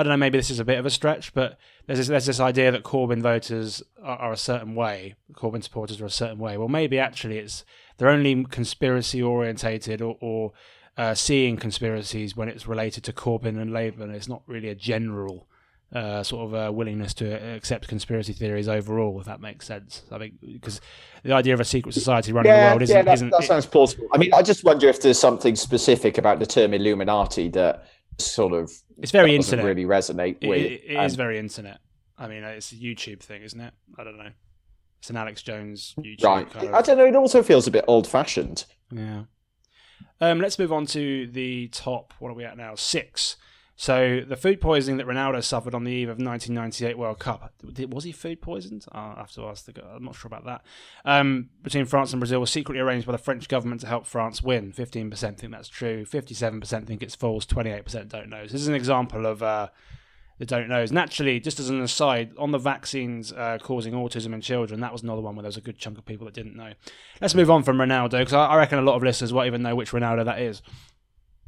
[0.00, 0.16] I don't know.
[0.16, 2.84] Maybe this is a bit of a stretch, but there's this, there's this idea that
[2.84, 6.56] Corbyn voters are, are a certain way, Corbyn supporters are a certain way.
[6.56, 7.66] Well, maybe actually it's
[7.98, 10.52] they're only conspiracy orientated or, or
[10.96, 14.74] uh, seeing conspiracies when it's related to Corbyn and Labour, and it's not really a
[14.74, 15.46] general
[15.94, 20.04] uh, sort of uh, willingness to accept conspiracy theories overall, if that makes sense.
[20.10, 20.80] I think because
[21.24, 22.96] the idea of a secret society running yeah, the world isn't.
[22.96, 24.08] Yeah, that, isn't, that sounds plausible.
[24.14, 27.84] I mean, I just wonder if there's something specific about the term Illuminati that
[28.18, 29.64] sort of it's very internet.
[29.64, 30.58] Really resonate it, with.
[30.58, 31.78] It, it um, is very internet.
[32.16, 33.72] I mean, it's a YouTube thing, isn't it?
[33.98, 34.30] I don't know.
[34.98, 36.24] It's an Alex Jones YouTube.
[36.24, 36.50] Right.
[36.50, 36.74] Kind of...
[36.74, 37.06] I don't know.
[37.06, 38.66] It also feels a bit old-fashioned.
[38.92, 39.22] Yeah.
[40.20, 42.12] Um, let's move on to the top.
[42.18, 42.74] What are we at now?
[42.74, 43.36] Six.
[43.80, 47.50] So the food poisoning that Ronaldo suffered on the eve of 1998 World Cup
[47.88, 48.84] was he food poisoned?
[48.92, 49.72] i have to ask the.
[49.72, 50.62] Guy, I'm not sure about that.
[51.06, 54.42] Um, between France and Brazil was secretly arranged by the French government to help France
[54.42, 54.70] win.
[54.70, 56.04] 15% think that's true.
[56.04, 57.46] 57% think it's false.
[57.46, 58.46] 28% don't know.
[58.46, 59.68] So this is an example of uh,
[60.36, 60.92] the don't knows.
[60.92, 65.04] Naturally, just as an aside, on the vaccines uh, causing autism in children, that was
[65.04, 66.74] another one where there was a good chunk of people that didn't know.
[67.22, 69.62] Let's move on from Ronaldo because I, I reckon a lot of listeners won't even
[69.62, 70.60] know which Ronaldo that is.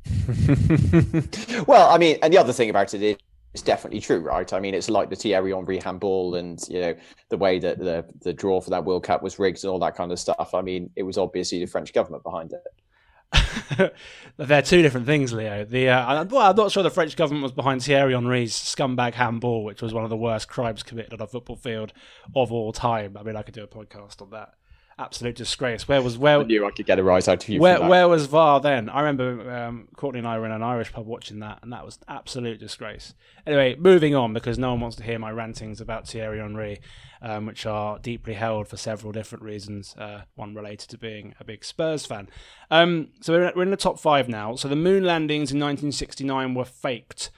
[1.67, 3.17] well, I mean, and the other thing about it is
[3.55, 4.51] it's definitely true, right?
[4.53, 6.95] I mean, it's like the Thierry Henry handball and, you know,
[7.29, 9.95] the way that the, the draw for that World Cup was rigged and all that
[9.95, 10.55] kind of stuff.
[10.55, 13.93] I mean, it was obviously the French government behind it.
[14.37, 15.65] They're two different things, Leo.
[15.65, 19.65] The uh, well, I'm not sure the French government was behind Thierry Henry's scumbag handball,
[19.65, 21.95] which was one of the worst crimes committed on a football field
[22.37, 23.17] of all time.
[23.17, 24.53] I mean, I could do a podcast on that
[24.99, 25.89] absolute disgrace.
[25.89, 26.41] Where was where?
[26.41, 27.61] I knew I could get a rise out of you.
[27.61, 28.89] Where where was VAR then?
[28.89, 31.85] I remember um, Courtney and I were in an Irish pub watching that, and that
[31.85, 33.15] was absolute disgrace.
[33.47, 36.81] Anyway, moving on because no one wants to hear my rantings about Thierry Henry,
[37.21, 39.95] um, which are deeply held for several different reasons.
[39.97, 42.29] Uh, one related to being a big Spurs fan.
[42.71, 44.55] Um, so we're, we're in the top five now.
[44.55, 47.31] So the moon landings in 1969 were faked.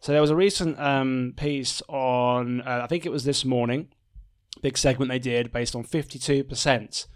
[0.00, 3.88] So there was a recent um, piece on, uh, I think it was this morning,
[4.62, 7.06] big segment they did based on 52%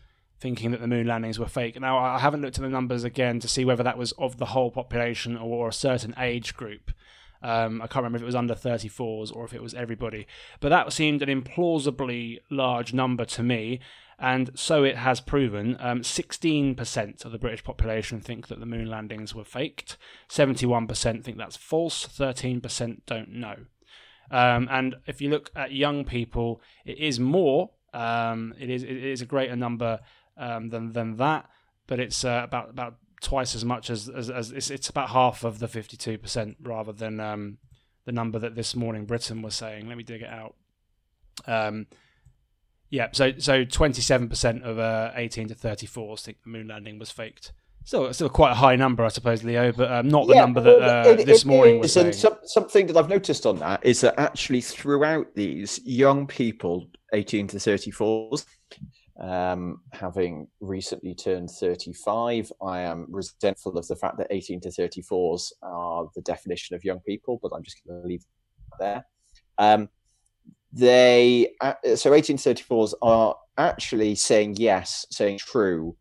[0.43, 1.81] thinking that the moon landings were fake.
[1.81, 4.47] Now, I haven't looked at the numbers again to see whether that was of the
[4.47, 6.91] whole population or a certain age group.
[7.43, 10.27] Um, I can't remember if it was under 34s or if it was everybody.
[10.61, 13.81] But that seemed an implausibly large number to me.
[14.19, 15.77] And so it has proven.
[15.81, 19.97] Um, 16% of the British population think that the moon landings were faked.
[20.29, 22.07] 71% think that's false.
[22.07, 23.57] 13% don't know.
[24.33, 27.71] Um, and if you look at young people, it is more.
[27.93, 30.01] Um, it is it is a greater number
[30.39, 31.49] um, than than that,
[31.87, 35.45] but it's uh, about about twice as much as as, as it's, it's about half
[35.45, 37.59] of the fifty two percent rather than um,
[38.07, 39.87] the number that this morning Britain was saying.
[39.87, 40.55] Let me dig it out.
[41.47, 41.87] Um,
[42.89, 46.69] yeah, so so twenty seven percent of uh, eighteen to thirty fours think the moon
[46.69, 47.53] landing was faked.
[47.85, 50.61] Still, still quite a high number, I suppose, Leo, but um, not the yeah, number
[50.61, 51.97] that uh, it, this it morning was.
[51.97, 56.89] And some, something that I've noticed on that is that actually throughout these young people,
[57.13, 58.45] 18 to 34s,
[59.21, 65.53] um, having recently turned 35, I am resentful of the fact that 18 to 34s
[65.63, 68.25] are the definition of young people, but I'm just going to leave
[68.79, 69.05] there.
[69.59, 69.89] Um,
[70.73, 75.97] they uh, so 18 to 34s are actually saying yes, saying true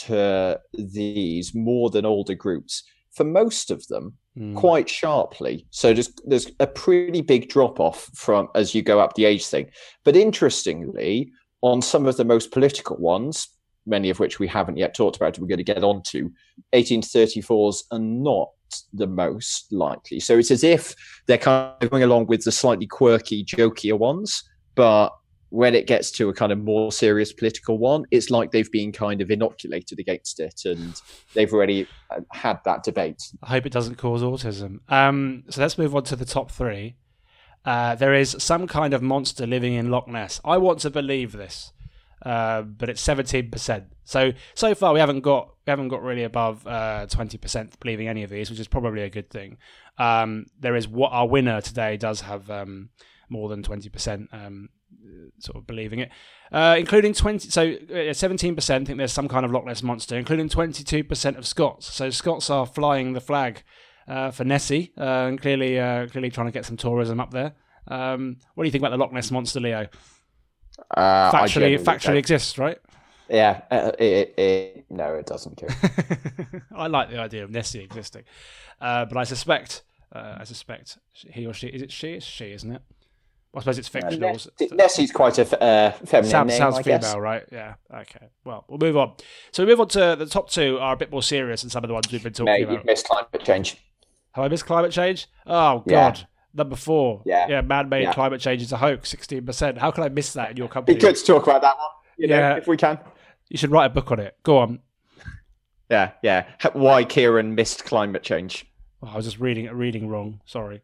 [0.00, 2.82] to these more than older groups
[3.14, 4.54] for most of them mm.
[4.56, 5.66] quite sharply.
[5.70, 9.46] So just there's a pretty big drop off from as you go up the age
[9.46, 9.70] thing.
[10.04, 13.48] But interestingly, on some of the most political ones,
[13.86, 16.30] many of which we haven't yet talked about, we're going to get onto,
[16.72, 18.48] 18 to 34s are not
[18.92, 20.20] the most likely.
[20.20, 20.94] So it's as if
[21.26, 24.42] they're kind of going along with the slightly quirky, jokier ones,
[24.74, 25.10] but
[25.54, 28.90] when it gets to a kind of more serious political one, it's like they've been
[28.90, 31.00] kind of inoculated against it and
[31.32, 33.22] they've already uh, had that debate.
[33.40, 34.80] I hope it doesn't cause autism.
[34.90, 36.96] Um, so let's move on to the top three.
[37.64, 40.40] Uh, there is some kind of monster living in Loch Ness.
[40.44, 41.72] I want to believe this,
[42.26, 43.84] uh, but it's seventeen percent.
[44.02, 48.08] So so far we haven't got we haven't got really above uh, twenty percent believing
[48.08, 49.58] any of these, which is probably a good thing.
[49.98, 52.90] Um, there is what our winner today does have um,
[53.28, 54.68] more than twenty percent um,
[55.38, 56.10] sort of believing it,
[56.52, 57.50] uh, including 20.
[57.50, 61.92] So 17% uh, think there's some kind of Loch Ness monster, including 22% of Scots.
[61.92, 63.62] So Scots are flying the flag
[64.08, 67.54] uh, for Nessie uh, and clearly uh, clearly trying to get some tourism up there.
[67.88, 69.88] Um, what do you think about the Loch Ness monster, Leo?
[70.90, 72.78] Uh, factually, factually exists, right?
[73.28, 75.62] Yeah, it, it, no, it doesn't.
[76.76, 78.24] I like the idea of Nessie existing,
[78.80, 79.82] but I suspect,
[80.12, 82.12] I suspect he or she is it she?
[82.14, 82.82] It's she, isn't it?
[83.54, 84.30] I suppose it's fictional.
[84.30, 87.16] Uh, Nessie's quite a uh, feminine sounds, name, sounds I female, guess.
[87.16, 87.44] right?
[87.52, 87.74] Yeah.
[87.94, 88.26] Okay.
[88.44, 89.12] Well, we'll move on.
[89.52, 91.84] So we move on to the top two are a bit more serious than some
[91.84, 92.72] of the ones we've been talking Mate, about.
[92.72, 93.76] You've missed climate change.
[94.32, 95.28] Have I missed climate change?
[95.46, 96.26] Oh God.
[96.52, 97.22] Number four.
[97.24, 97.46] Yeah.
[97.48, 97.60] Yeah.
[97.60, 98.12] Man-made Yeah.
[98.12, 99.08] climate change is a hoax.
[99.08, 99.78] Sixteen percent.
[99.78, 100.96] How can I miss that in your company?
[100.96, 101.88] Be good to talk about that one.
[102.16, 102.56] You know, Yeah.
[102.56, 102.98] if we can.
[103.48, 104.36] You should write a book on it.
[104.42, 104.80] Go on.
[105.90, 106.46] Yeah, yeah.
[106.72, 108.66] Why Keiran missed climate change.
[109.02, 110.40] Oh, I was just reading it, reading wrong.
[110.46, 110.80] Sorry.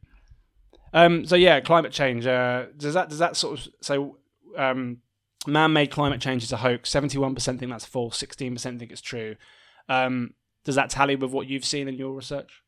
[0.92, 1.26] Um.
[1.26, 2.26] So yeah, climate change.
[2.26, 4.18] Uh, does that does that sort of so?
[4.56, 4.98] Um,
[5.46, 6.90] man-made climate change is a hoax.
[6.90, 8.18] Seventy-one percent think that's false.
[8.18, 9.36] Sixteen percent think it's true.
[9.88, 10.34] Um,
[10.64, 12.62] does that tally with what you've seen in your research?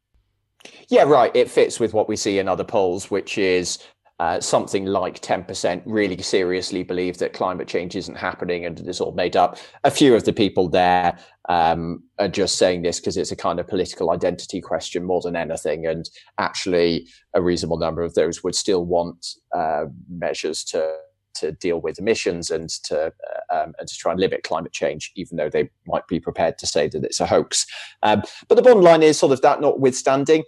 [0.88, 1.34] Yeah, right.
[1.34, 3.78] It fits with what we see in other polls, which is
[4.22, 9.00] uh, something like 10% really seriously believe that climate change isn't happening and it is
[9.00, 9.58] all made up.
[9.82, 11.18] A few of the people there
[11.48, 15.34] um, are just saying this because it's a kind of political identity question more than
[15.34, 15.86] anything.
[15.88, 16.08] And
[16.38, 20.88] actually, a reasonable number of those would still want uh, measures to
[21.34, 25.10] to deal with emissions and to uh, um, and to try and limit climate change,
[25.16, 27.66] even though they might be prepared to say that it's a hoax.
[28.04, 30.44] Um, but the bottom line is, sort of that notwithstanding,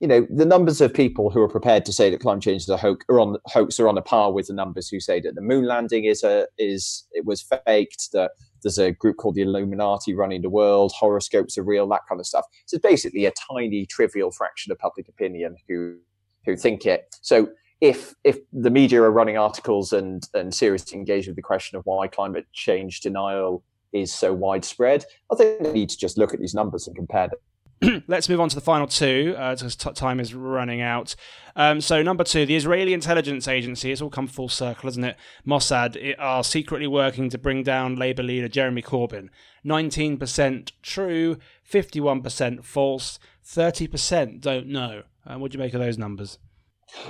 [0.00, 2.68] you know, the numbers of people who are prepared to say that climate change is
[2.68, 5.34] a hoax are on hoax are on a par with the numbers who say that
[5.34, 8.12] the moon landing is a is it was faked.
[8.12, 8.32] That
[8.62, 10.92] there's a group called the Illuminati running the world.
[10.92, 11.88] Horoscopes are real.
[11.88, 12.44] That kind of stuff.
[12.66, 15.96] So it's basically a tiny, trivial fraction of public opinion who
[16.44, 17.16] who think it.
[17.22, 17.48] So
[17.80, 21.86] if if the media are running articles and and seriously engaged with the question of
[21.86, 26.40] why climate change denial is so widespread, I think they need to just look at
[26.40, 27.38] these numbers and compare them.
[28.06, 31.14] Let's move on to the final two, because t- time is running out.
[31.56, 35.16] Um, so, number two, the Israeli intelligence agency, it's all come full circle, isn't it?
[35.46, 39.28] Mossad it, are secretly working to bring down Labour leader Jeremy Corbyn.
[39.64, 41.38] 19% true,
[41.70, 45.02] 51% false, 30% don't know.
[45.26, 46.38] Um, what do you make of those numbers?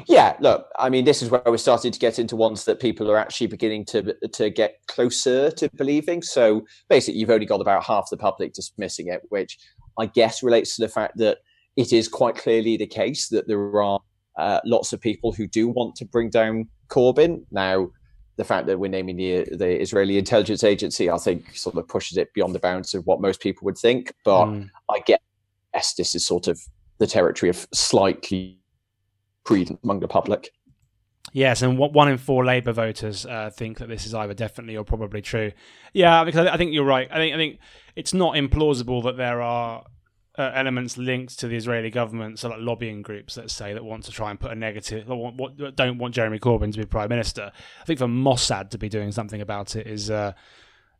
[0.06, 3.10] Yeah, look, I mean, this is where we're starting to get into ones that people
[3.10, 6.22] are actually beginning to to get closer to believing.
[6.22, 9.58] So basically, you've only got about half the public dismissing it, which
[9.98, 11.38] I guess relates to the fact that
[11.76, 14.00] it is quite clearly the case that there are
[14.38, 17.44] uh, lots of people who do want to bring down Corbyn.
[17.50, 17.88] Now,
[18.36, 22.18] the fact that we're naming the the Israeli intelligence agency, I think, sort of pushes
[22.18, 24.12] it beyond the bounds of what most people would think.
[24.24, 24.70] But Mm.
[24.90, 26.60] I guess this is sort of
[26.98, 28.58] the territory of slightly
[29.44, 30.50] credence among the public.
[31.36, 34.74] Yes, and one one in four Labour voters uh, think that this is either definitely
[34.74, 35.52] or probably true.
[35.92, 37.08] Yeah, because I think you're right.
[37.10, 37.58] I think I think
[37.94, 39.84] it's not implausible that there are
[40.38, 44.04] uh, elements linked to the Israeli government, so like lobbying groups, let's say, that want
[44.04, 47.10] to try and put a negative, want, what, don't want Jeremy Corbyn to be prime
[47.10, 47.52] minister.
[47.82, 50.32] I think for Mossad to be doing something about it is, uh,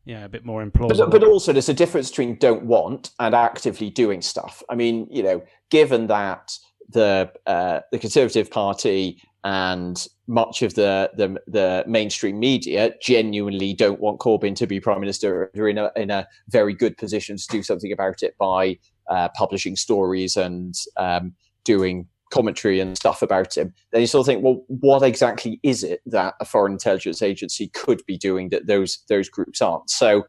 [0.05, 0.99] yeah, a bit more implausible.
[0.99, 4.63] But, but also, there's a difference between don't want and actively doing stuff.
[4.69, 6.59] I mean, you know, given that
[6.89, 14.01] the uh, the Conservative Party and much of the, the the mainstream media genuinely don't
[14.01, 17.47] want Corbyn to be prime minister, they're in a in a very good position to
[17.49, 18.79] do something about it by
[19.09, 21.33] uh, publishing stories and um,
[21.65, 23.73] doing commentary and stuff about him.
[23.93, 27.69] Then you sort of think, well, what exactly is it that a foreign intelligence agency
[27.69, 29.91] could be doing that those those groups aren't?
[29.91, 30.27] So,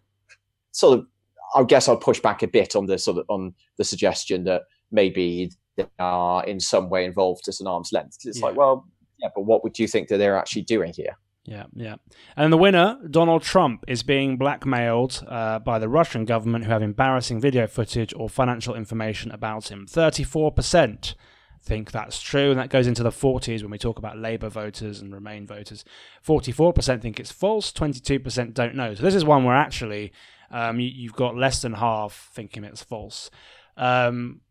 [0.74, 1.08] sort of,
[1.56, 4.64] I guess I'll push back a bit on the sort of on the suggestion that
[4.92, 8.18] maybe they are in some way involved at an arm's length.
[8.26, 8.88] It's like, well,
[9.20, 11.18] yeah, but what would you think that they're actually doing here?
[11.46, 11.96] Yeah, yeah.
[12.36, 16.82] And the winner, Donald Trump, is being blackmailed uh, by the Russian government who have
[16.82, 19.86] embarrassing video footage or financial information about him.
[19.88, 21.16] 34%
[21.64, 25.00] think that's true, and that goes into the 40s when we talk about Labour voters
[25.00, 25.86] and Remain voters.
[26.26, 28.94] 44% think it's false, 22% don't know.
[28.94, 30.12] So this is one where actually
[30.52, 33.30] um, you, you've got less than half thinking it's false.
[33.78, 34.42] Um,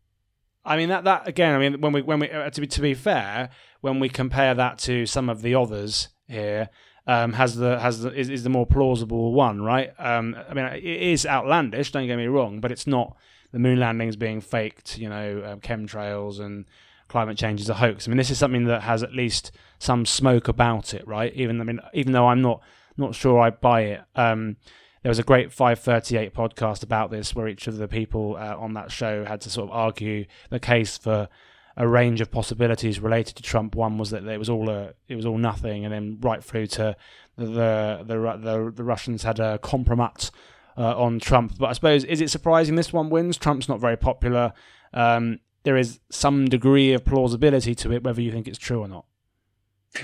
[0.67, 1.55] I mean that that again.
[1.55, 3.49] I mean when we when we uh, to be to be fair,
[3.81, 6.69] when we compare that to some of the others here,
[7.07, 9.93] um, has the has the is, is the more plausible one, right?
[9.97, 11.91] Um, I mean it is outlandish.
[11.91, 13.15] Don't get me wrong, but it's not
[13.53, 14.97] the moon landings being faked.
[14.97, 16.65] You know, um, chemtrails and
[17.07, 18.05] climate change is a hoax.
[18.05, 21.33] I mean this is something that has at least some smoke about it, right?
[21.33, 22.61] Even I mean even though I'm not
[22.97, 24.01] not sure I buy it.
[24.15, 24.57] Um,
[25.03, 28.73] there was a great 538 podcast about this where each of the people uh, on
[28.73, 31.29] that show had to sort of argue the case for
[31.75, 33.75] a range of possibilities related to Trump.
[33.75, 36.67] One was that it was all a, it was all nothing, and then right through
[36.67, 36.95] to
[37.37, 40.31] the the the, the, the Russians had a kompromat
[40.77, 41.57] uh, on Trump.
[41.57, 43.37] But I suppose is it surprising this one wins?
[43.37, 44.53] Trump's not very popular.
[44.93, 48.87] Um, there is some degree of plausibility to it, whether you think it's true or
[48.87, 49.05] not.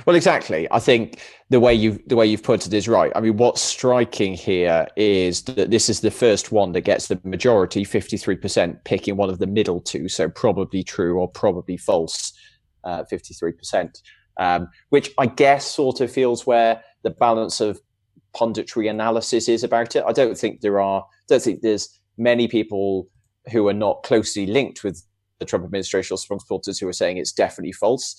[0.05, 0.67] Well, exactly.
[0.71, 1.19] I think
[1.49, 3.11] the way you the way you've put it is right.
[3.15, 7.19] I mean, what's striking here is that this is the first one that gets the
[7.23, 11.77] majority, fifty three percent, picking one of the middle two, so probably true or probably
[11.77, 12.33] false,
[13.09, 14.01] fifty three percent,
[14.37, 17.79] um, which I guess sort of feels where the balance of
[18.35, 20.03] punditry analysis is about it.
[20.07, 21.05] I don't think there are.
[21.27, 23.09] Don't think there's many people
[23.51, 25.03] who are not closely linked with
[25.39, 28.15] the Trump administration or supporters who are saying it's definitely false.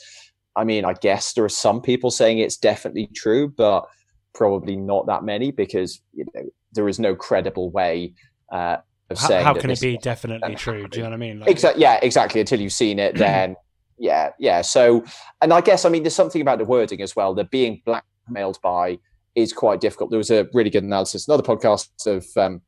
[0.56, 3.86] I mean, I guess there are some people saying it's definitely true, but
[4.34, 6.42] probably not that many because you know
[6.72, 8.14] there is no credible way
[8.52, 8.78] uh,
[9.10, 9.44] of how, saying.
[9.44, 10.88] How can it be definitely true?
[10.88, 11.40] Do you know what I mean?
[11.40, 11.82] Like, exactly.
[11.82, 12.40] Yeah, exactly.
[12.40, 13.56] Until you've seen it, then
[13.98, 14.60] yeah, yeah.
[14.62, 15.04] So,
[15.40, 17.34] and I guess I mean, there's something about the wording as well.
[17.34, 18.98] That being blackmailed by
[19.34, 20.10] is quite difficult.
[20.10, 22.60] There was a really good analysis, another podcast of um,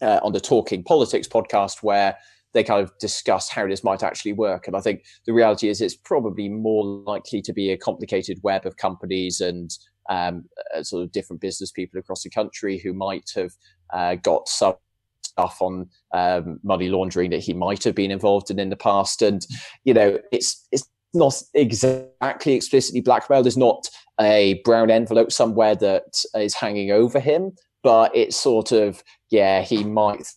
[0.00, 2.16] uh, on the Talking Politics podcast where
[2.54, 4.66] they kind of discuss how this might actually work.
[4.66, 8.64] And I think the reality is it's probably more likely to be a complicated web
[8.64, 9.70] of companies and
[10.08, 10.44] um,
[10.74, 13.50] uh, sort of different business people across the country who might have
[13.92, 14.76] uh, got some
[15.22, 19.20] stuff on um, money laundering that he might have been involved in in the past.
[19.20, 19.44] And
[19.84, 23.42] you know, it's it's not exactly explicitly blackmail.
[23.42, 23.88] There's not
[24.20, 27.52] a brown envelope somewhere that is hanging over him,
[27.82, 30.28] but it's sort of yeah, he might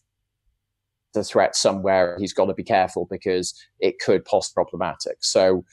[1.14, 2.18] the threat somewhere.
[2.20, 5.18] He's got to be careful because it could post problematic.
[5.22, 5.64] So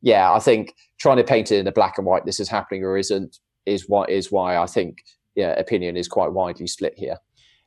[0.00, 2.84] yeah, I think trying to paint it in a black and white, this is happening
[2.84, 4.98] or isn't, is what is why I think
[5.34, 7.18] yeah, opinion is quite widely split here.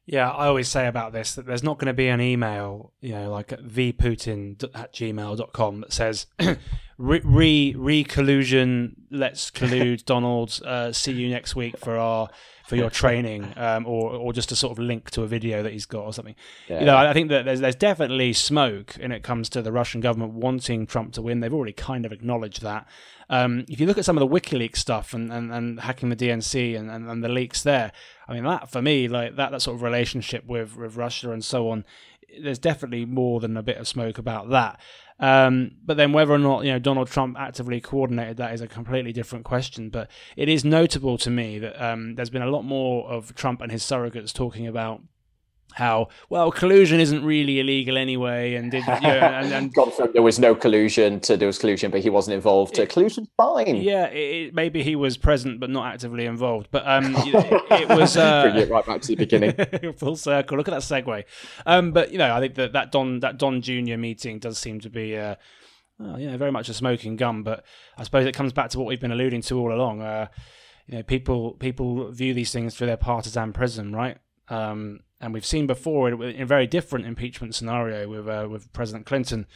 [0.06, 3.14] Yeah, I always say about this that there's not going to be an email, you
[3.14, 6.28] know, like at vputin at gmail.com that says
[7.00, 12.30] re re collusion, let's collude Donald, uh, see you next week for our
[12.66, 15.72] for your training, um, or or just a sort of link to a video that
[15.72, 16.36] he's got or something.
[16.68, 16.80] Yeah.
[16.80, 20.02] You know, I think that there's there's definitely smoke when it comes to the Russian
[20.02, 21.40] government wanting Trump to win.
[21.40, 22.88] They've already kind of acknowledged that.
[23.30, 26.16] Um, if you look at some of the WikiLeaks stuff and, and, and hacking the
[26.16, 27.92] DNC and, and, and, the leaks there,
[28.28, 31.44] I mean that for me, like that that sort of relationship with with Russia and
[31.44, 31.86] so on,
[32.42, 34.80] there's definitely more than a bit of smoke about that.
[35.20, 38.68] Um, but then whether or not you know Donald Trump actively coordinated that is a
[38.68, 39.90] completely different question.
[39.90, 43.62] But it is notable to me that um, there's been a lot more of Trump
[43.62, 45.02] and his surrogates talking about
[45.74, 49.76] how well collusion isn't really illegal anyway, and did you know, and, and
[50.14, 52.80] there was no collusion to there was collusion, but he wasn't involved.
[52.80, 53.76] It, collusion's fine.
[53.78, 56.70] Yeah, it, maybe he was present but not actively involved.
[56.72, 60.58] But um, it, it, was uh, bring it right back to the beginning, full circle.
[60.58, 61.26] Look at that segue.
[61.66, 64.80] Um, but you know, I think that that Don that Don Junior meeting does seem
[64.82, 65.18] to be.
[65.18, 65.36] Uh,
[66.00, 67.64] well, you know, very much a smoking gun, but
[67.98, 70.02] I suppose it comes back to what we've been alluding to all along.
[70.02, 70.28] Uh,
[70.88, 74.18] you know, people people view these things through their partisan prism, right?
[74.50, 79.06] Um, and we've seen before in a very different impeachment scenario with uh, with President
[79.06, 79.48] Clinton.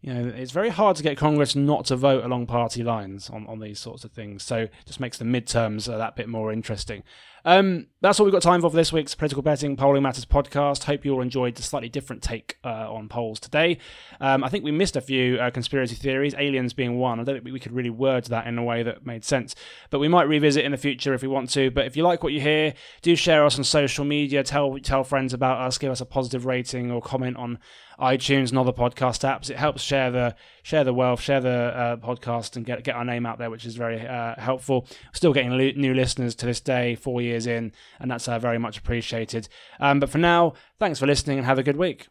[0.00, 3.46] You know, it's very hard to get Congress not to vote along party lines on,
[3.46, 4.42] on these sorts of things.
[4.42, 7.04] So, it just makes the midterms uh, that bit more interesting.
[7.44, 10.84] Um, that's all we've got time for for this week's Political Betting Polling Matters podcast.
[10.84, 13.78] Hope you all enjoyed the slightly different take uh, on polls today.
[14.20, 17.18] Um, I think we missed a few uh, conspiracy theories, aliens being one.
[17.20, 19.54] I don't think we could really word that in a way that made sense,
[19.90, 21.70] but we might revisit in the future if we want to.
[21.70, 24.42] But if you like what you hear, do share us on social media.
[24.42, 25.78] Tell tell friends about us.
[25.78, 27.58] Give us a positive rating or comment on
[28.02, 29.48] iTunes and other podcast apps.
[29.48, 33.04] It helps share the share the wealth, share the uh, podcast, and get get our
[33.04, 34.86] name out there, which is very uh, helpful.
[35.12, 38.58] Still getting lo- new listeners to this day, four years in, and that's uh, very
[38.58, 39.48] much appreciated.
[39.80, 42.08] Um, but for now, thanks for listening and have a good week.